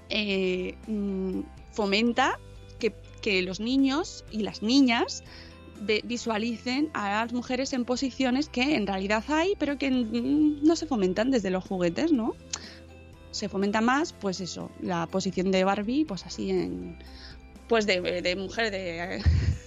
eh, 0.10 0.76
mm, 0.88 1.41
fomenta 1.71 2.39
que 3.21 3.41
los 3.41 3.62
niños 3.62 4.26
y 4.32 4.39
las 4.39 4.62
niñas 4.62 5.23
visualicen 6.03 6.89
a 6.93 7.09
las 7.09 7.33
mujeres 7.33 7.73
en 7.73 7.86
posiciones 7.86 8.49
que 8.49 8.75
en 8.75 8.88
realidad 8.88 9.23
hay, 9.27 9.53
pero 9.57 9.77
que 9.77 9.91
mm, 9.91 10.63
no 10.63 10.75
se 10.75 10.86
fomentan 10.86 11.31
desde 11.31 11.49
los 11.49 11.63
juguetes, 11.63 12.12
¿no? 12.12 12.36
Se 13.31 13.49
fomenta 13.49 13.81
más, 13.81 14.13
pues 14.13 14.39
eso, 14.39 14.71
la 14.79 15.07
posición 15.07 15.51
de 15.51 15.63
Barbie, 15.63 16.05
pues 16.05 16.25
así 16.25 16.51
en. 16.51 16.97
Pues 17.67 17.86
de, 17.86 18.21
de 18.21 18.36
mujer 18.36 18.71
de. 18.71 19.23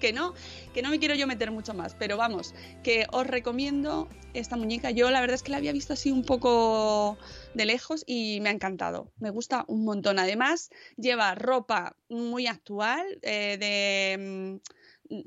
que 0.00 0.12
no, 0.12 0.34
que 0.74 0.82
no 0.82 0.90
me 0.90 0.98
quiero 0.98 1.14
yo 1.14 1.26
meter 1.26 1.50
mucho 1.50 1.74
más, 1.74 1.94
pero 1.94 2.16
vamos, 2.16 2.54
que 2.82 3.06
os 3.12 3.26
recomiendo 3.26 4.08
esta 4.34 4.56
muñeca. 4.56 4.90
Yo 4.90 5.10
la 5.10 5.20
verdad 5.20 5.34
es 5.34 5.42
que 5.42 5.52
la 5.52 5.58
había 5.58 5.72
visto 5.72 5.92
así 5.92 6.10
un 6.10 6.24
poco 6.24 7.18
de 7.54 7.66
lejos 7.66 8.04
y 8.06 8.40
me 8.40 8.48
ha 8.48 8.52
encantado. 8.52 9.12
Me 9.18 9.30
gusta 9.30 9.64
un 9.68 9.84
montón. 9.84 10.18
Además, 10.18 10.70
lleva 10.96 11.34
ropa 11.34 11.96
muy 12.08 12.46
actual, 12.46 13.18
eh, 13.22 13.56
de 13.58 14.58
mm, 14.58 14.79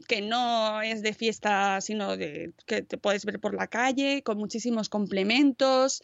que 0.08 0.22
no 0.22 0.82
es 0.82 1.02
de 1.02 1.14
fiesta, 1.14 1.82
sino 1.82 2.16
de 2.18 2.54
que 2.66 2.82
te 2.82 2.98
puedes 2.98 3.26
ver 3.26 3.40
por 3.40 3.54
la 3.54 3.68
calle, 3.68 4.24
con 4.24 4.38
muchísimos 4.38 4.90
complementos. 4.90 6.02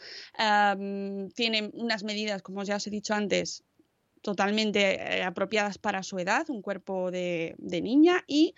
tiene 1.35 1.71
unas 1.73 2.03
medidas, 2.03 2.41
como 2.41 2.63
ya 2.63 2.77
os 2.77 2.87
he 2.87 2.89
dicho 2.89 3.13
antes, 3.13 3.63
totalmente 4.21 5.19
eh, 5.19 5.23
apropiadas 5.23 5.77
para 5.77 6.03
su 6.03 6.19
edad, 6.19 6.49
un 6.49 6.61
cuerpo 6.61 7.09
de, 7.09 7.55
de 7.57 7.81
niña 7.81 8.23
y 8.27 8.53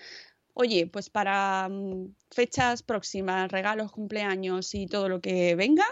oye, 0.53 0.87
pues 0.87 1.09
para 1.09 1.69
mm, 1.69 2.15
fechas 2.31 2.83
próximas, 2.83 3.51
regalos, 3.51 3.91
cumpleaños 3.91 4.73
y 4.75 4.87
todo 4.87 5.09
lo 5.09 5.21
que 5.21 5.55
venga, 5.55 5.85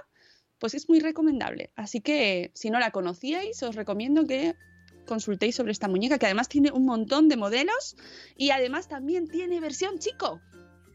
pues 0.60 0.74
es 0.74 0.90
muy 0.90 1.00
recomendable. 1.00 1.72
Así 1.76 2.02
que 2.02 2.52
si 2.54 2.70
no 2.70 2.80
la 2.80 2.92
conocíais, 2.92 3.62
os 3.64 3.76
recomiendo 3.76 4.26
que 4.26 4.56
consultéis 5.10 5.56
sobre 5.56 5.72
esta 5.72 5.88
muñeca, 5.88 6.20
que 6.20 6.28
además 6.28 6.48
tiene 6.48 6.72
un 6.72 6.86
montón 6.86 7.28
de 7.30 7.36
modelos 7.36 7.98
y 8.38 8.52
además 8.52 8.88
también 8.88 9.28
tiene 9.28 9.60
versión 9.60 9.98
chico, 9.98 10.40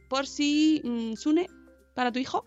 por 0.09 0.29
si 0.29 0.81
mm, 0.85 1.15
Sune, 1.17 1.49
para 1.95 2.13
tu 2.13 2.21
hijo, 2.21 2.45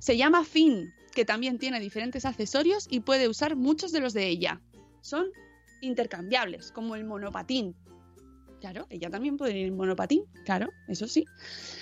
se 0.00 0.16
llama 0.16 0.44
Finn, 0.44 0.92
que 1.14 1.24
también 1.24 1.58
tiene 1.58 1.78
diferentes 1.78 2.24
accesorios 2.24 2.88
y 2.90 3.00
puede 3.00 3.28
usar 3.28 3.54
muchos 3.54 3.92
de 3.92 4.00
los 4.00 4.12
de 4.12 4.26
ella. 4.26 4.60
Son 5.02 5.26
intercambiables, 5.80 6.72
como 6.72 6.96
el 6.96 7.04
monopatín. 7.04 7.76
Claro, 8.60 8.86
ella 8.90 9.08
también 9.08 9.36
puede 9.36 9.56
ir 9.56 9.68
en 9.68 9.76
monopatín, 9.76 10.24
claro, 10.44 10.70
eso 10.88 11.06
sí. 11.06 11.26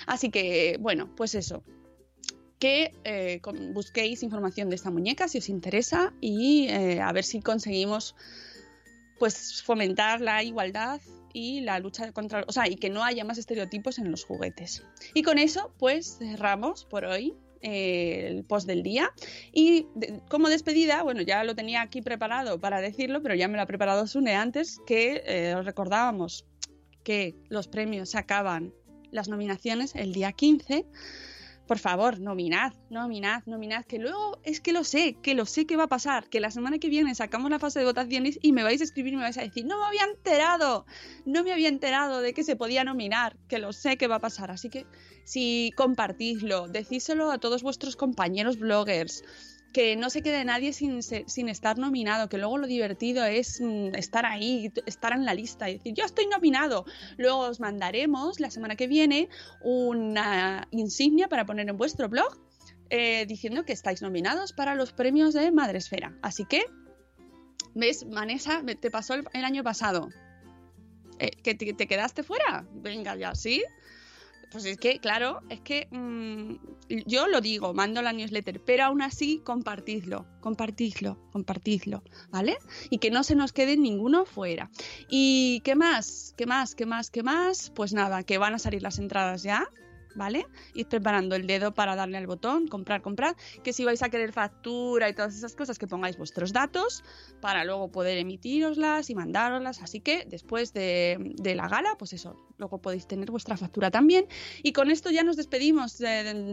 Así 0.05 0.29
que, 0.29 0.77
bueno, 0.79 1.09
pues 1.15 1.33
eso. 1.33 1.63
Que 2.59 2.91
eh, 3.03 3.41
busquéis 3.73 4.21
información 4.21 4.69
de 4.69 4.75
esta 4.75 4.91
muñeca 4.91 5.27
si 5.27 5.39
os 5.39 5.49
interesa 5.49 6.13
y 6.21 6.67
eh, 6.69 7.01
a 7.01 7.11
ver 7.11 7.23
si 7.23 7.41
conseguimos 7.41 8.15
pues 9.23 9.63
fomentar 9.63 10.19
la 10.19 10.43
igualdad 10.43 10.99
y 11.31 11.61
la 11.61 11.79
lucha 11.79 12.11
contra, 12.11 12.43
o 12.45 12.51
sea, 12.51 12.67
y 12.67 12.75
que 12.75 12.89
no 12.89 13.05
haya 13.05 13.23
más 13.23 13.37
estereotipos 13.37 13.97
en 13.97 14.11
los 14.11 14.25
juguetes. 14.25 14.83
Y 15.13 15.23
con 15.23 15.37
eso, 15.37 15.73
pues 15.79 16.17
cerramos 16.17 16.83
por 16.83 17.05
hoy 17.05 17.33
eh, 17.61 18.27
el 18.27 18.43
post 18.43 18.67
del 18.67 18.83
día. 18.83 19.13
Y 19.53 19.87
como 20.27 20.49
despedida, 20.49 21.03
bueno, 21.03 21.21
ya 21.21 21.45
lo 21.45 21.55
tenía 21.55 21.81
aquí 21.83 22.01
preparado 22.01 22.59
para 22.59 22.81
decirlo, 22.81 23.21
pero 23.21 23.33
ya 23.33 23.47
me 23.47 23.55
lo 23.55 23.61
ha 23.61 23.65
preparado 23.65 24.07
Sune 24.07 24.35
antes, 24.35 24.81
que 24.85 25.23
eh, 25.25 25.55
os 25.55 25.65
recordábamos 25.65 26.45
que 27.05 27.37
los 27.47 27.69
premios 27.69 28.09
se 28.09 28.17
acaban, 28.17 28.73
las 29.09 29.29
nominaciones 29.29 29.95
el 29.95 30.11
día 30.11 30.33
15. 30.33 30.85
Por 31.67 31.79
favor, 31.79 32.19
nominad, 32.19 32.73
nominad, 32.89 33.43
nominad, 33.45 33.85
que 33.85 33.97
luego 33.97 34.37
es 34.43 34.59
que 34.59 34.73
lo 34.73 34.83
sé, 34.83 35.15
que 35.21 35.33
lo 35.33 35.45
sé 35.45 35.65
que 35.65 35.77
va 35.77 35.83
a 35.83 35.87
pasar, 35.87 36.27
que 36.27 36.41
la 36.41 36.51
semana 36.51 36.77
que 36.77 36.89
viene 36.89 37.15
sacamos 37.15 37.49
la 37.49 37.57
fase 37.57 37.79
de 37.79 37.85
votaciones 37.85 38.37
y 38.41 38.51
me 38.51 38.63
vais 38.63 38.81
a 38.81 38.83
escribir 38.83 39.13
y 39.13 39.15
me 39.15 39.23
vais 39.23 39.37
a 39.37 39.43
decir, 39.43 39.65
no 39.65 39.79
me 39.79 39.85
había 39.85 40.03
enterado, 40.03 40.85
no 41.25 41.41
me 41.43 41.53
había 41.53 41.69
enterado 41.69 42.19
de 42.19 42.33
que 42.33 42.43
se 42.43 42.57
podía 42.57 42.83
nominar, 42.83 43.37
que 43.47 43.59
lo 43.59 43.71
sé 43.71 43.95
que 43.95 44.07
va 44.07 44.15
a 44.15 44.19
pasar. 44.19 44.51
Así 44.51 44.69
que 44.69 44.85
si 45.23 45.71
compartidlo, 45.77 46.67
decíselo 46.67 47.31
a 47.31 47.37
todos 47.37 47.63
vuestros 47.63 47.95
compañeros 47.95 48.59
bloggers, 48.59 49.23
que 49.73 49.95
no 49.95 50.09
se 50.09 50.21
quede 50.21 50.45
nadie 50.45 50.71
sin, 50.71 51.01
sin 51.01 51.49
estar 51.49 51.77
nominado, 51.77 52.29
que 52.29 52.37
luego 52.37 52.59
lo 52.59 52.67
divertido 52.67 53.25
es 53.25 53.59
mm, 53.59 53.95
estar 53.95 54.25
ahí, 54.25 54.71
estar 54.85 55.13
en 55.13 55.25
la 55.25 55.33
lista 55.33 55.69
y 55.69 55.77
decir, 55.77 55.93
yo 55.95 56.05
estoy 56.05 56.27
nominado. 56.27 56.85
Luego 57.17 57.39
os 57.39 57.59
mandaremos 57.59 58.39
la 58.39 58.51
semana 58.51 58.75
que 58.75 58.87
viene 58.87 59.29
una 59.61 60.67
insignia 60.71 61.27
para 61.27 61.45
poner 61.45 61.67
en 61.67 61.75
vuestro 61.75 62.07
blog 62.07 62.39
eh, 62.91 63.25
diciendo 63.25 63.65
que 63.65 63.73
estáis 63.73 64.03
nominados 64.03 64.53
para 64.53 64.75
los 64.75 64.93
premios 64.93 65.33
de 65.33 65.51
Madresfera. 65.51 66.15
Así 66.21 66.45
que, 66.45 66.63
¿ves, 67.73 68.07
Vanessa? 68.07 68.61
Te 68.79 68.91
pasó 68.91 69.15
el, 69.15 69.43
año 69.43 69.63
pasado. 69.63 70.09
Eh, 71.17 71.31
¿Que 71.31 71.55
te 71.55 71.87
quedaste 71.87 72.21
fuera? 72.21 72.67
Venga 72.73 73.15
ya, 73.15 73.33
¿sí? 73.33 73.63
Pues 74.53 74.65
es 74.65 74.77
que, 74.77 74.99
claro, 74.99 75.41
es 75.49 75.61
que 75.61 75.87
mm, 75.89 76.53
yo 77.07 77.27
lo 77.27 77.41
digo, 77.41 77.73
mando 77.73 78.03
la 78.03 78.13
newsletter, 78.13 78.61
pero 78.63 78.83
aún 78.85 79.01
así 79.01 79.41
compartidlo, 79.43 80.27
compartidlo, 80.41 81.17
compartidlo, 81.31 82.03
¿vale? 82.29 82.57
Y 82.91 82.99
que 82.99 83.09
no 83.09 83.23
se 83.23 83.35
nos 83.35 83.51
quede 83.51 83.77
ninguno 83.77 84.25
fuera. 84.25 84.69
¿Y 85.09 85.61
qué 85.61 85.73
más? 85.75 86.35
¿Qué 86.37 86.45
más? 86.45 86.75
¿Qué 86.75 86.85
más? 86.85 87.09
¿Qué 87.09 87.23
más? 87.23 87.71
Pues 87.71 87.93
nada, 87.93 88.21
que 88.21 88.37
van 88.37 88.53
a 88.53 88.59
salir 88.59 88.83
las 88.83 88.99
entradas 88.99 89.41
ya, 89.41 89.67
¿vale? 90.15 90.45
Id 90.73 90.87
preparando 90.87 91.35
el 91.35 91.47
dedo 91.47 91.73
para 91.73 91.95
darle 91.95 92.17
al 92.17 92.27
botón, 92.27 92.67
comprar, 92.67 93.01
comprar, 93.01 93.35
que 93.63 93.73
si 93.73 93.85
vais 93.85 94.01
a 94.03 94.09
querer 94.09 94.31
factura 94.31 95.09
y 95.09 95.13
todas 95.13 95.35
esas 95.35 95.55
cosas, 95.55 95.79
que 95.79 95.87
pongáis 95.87 96.17
vuestros 96.17 96.53
datos 96.53 97.03
para 97.41 97.63
luego 97.65 97.91
poder 97.91 98.17
emitiroslas 98.17 99.09
y 99.09 99.15
mandároslas. 99.15 99.81
Así 99.81 99.99
que 99.99 100.25
después 100.25 100.73
de, 100.73 101.33
de 101.35 101.55
la 101.55 101.67
gala, 101.67 101.95
pues 101.97 102.13
eso, 102.13 102.35
luego 102.57 102.79
podéis 102.79 103.07
tener 103.07 103.31
vuestra 103.31 103.57
factura 103.57 103.91
también. 103.91 104.27
Y 104.61 104.73
con 104.73 104.91
esto 104.91 105.11
ya 105.11 105.23
nos 105.23 105.37
despedimos, 105.37 105.99
eh, 106.01 106.51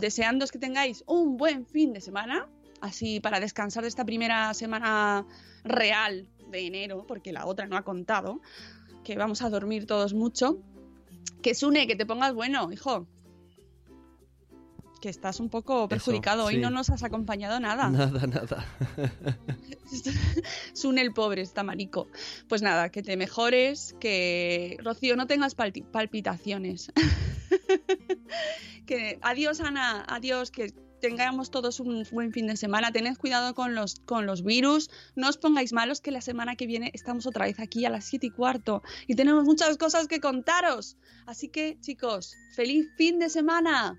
que 0.53 0.59
tengáis 0.59 1.05
un 1.07 1.37
buen 1.37 1.67
fin 1.67 1.93
de 1.93 2.01
semana, 2.01 2.49
así 2.81 3.21
para 3.21 3.41
descansar 3.41 3.83
de 3.83 3.89
esta 3.89 4.05
primera 4.05 4.53
semana 4.55 5.27
real 5.65 6.27
de 6.51 6.67
enero, 6.67 7.05
porque 7.07 7.33
la 7.33 7.47
otra 7.47 7.67
no 7.67 7.77
ha 7.77 7.85
contado, 7.85 8.41
que 9.05 9.17
vamos 9.17 9.43
a 9.43 9.51
dormir 9.51 9.87
todos 9.87 10.15
mucho. 10.15 10.59
Que 11.43 11.55
Sune, 11.55 11.87
que 11.87 11.97
te 11.97 12.07
pongas 12.07 12.35
bueno, 12.35 12.71
hijo. 12.73 13.07
Que 15.01 15.09
estás 15.09 15.41
un 15.41 15.49
poco 15.49 15.89
perjudicado. 15.89 16.45
Hoy 16.45 16.57
sí. 16.57 16.61
no 16.61 16.69
nos 16.71 16.91
has 16.91 17.03
acompañado 17.03 17.59
nada. 17.59 17.89
Nada, 17.91 18.27
nada. 18.27 18.67
Sune 20.75 21.01
el 21.01 21.13
pobre, 21.13 21.41
está 21.43 21.63
marico. 21.63 22.09
Pues 22.49 22.61
nada, 22.61 22.91
que 22.91 23.03
te 23.03 23.17
mejores, 23.17 23.95
que 23.99 24.77
Rocío 24.83 25.17
no 25.17 25.27
tengas 25.27 25.57
palpi- 25.57 25.85
palpitaciones. 25.91 26.93
que 28.87 29.19
adiós 29.23 29.61
Ana, 29.61 30.05
adiós, 30.09 30.51
que 30.51 30.75
tengamos 31.01 31.51
todos 31.51 31.81
un 31.81 32.05
buen 32.13 32.31
fin 32.33 32.47
de 32.47 32.57
semana. 32.57 32.93
Tened 32.93 33.17
cuidado 33.17 33.55
con 33.55 33.75
los, 33.75 34.01
con 34.01 34.27
los 34.27 34.45
virus, 34.45 34.91
no 35.17 35.31
os 35.31 35.39
pongáis 35.39 35.73
malos 35.73 36.03
que 36.03 36.11
la 36.11 36.21
semana 36.21 36.57
que 36.57 36.67
viene 36.67 36.91
estamos 36.93 37.27
otra 37.27 37.47
vez 37.47 37.59
aquí 37.59 37.87
a 37.87 37.91
las 37.91 38.05
7 38.05 38.27
y 38.27 38.31
cuarto 38.31 38.83
y 39.07 39.15
tenemos 39.15 39.45
muchas 39.45 39.79
cosas 39.79 40.09
que 40.09 40.21
contaros. 40.21 40.99
Así 41.27 41.49
que 41.49 41.79
chicos, 41.81 42.35
feliz 42.55 42.87
fin 42.99 43.19
de 43.19 43.31
semana. 43.31 43.99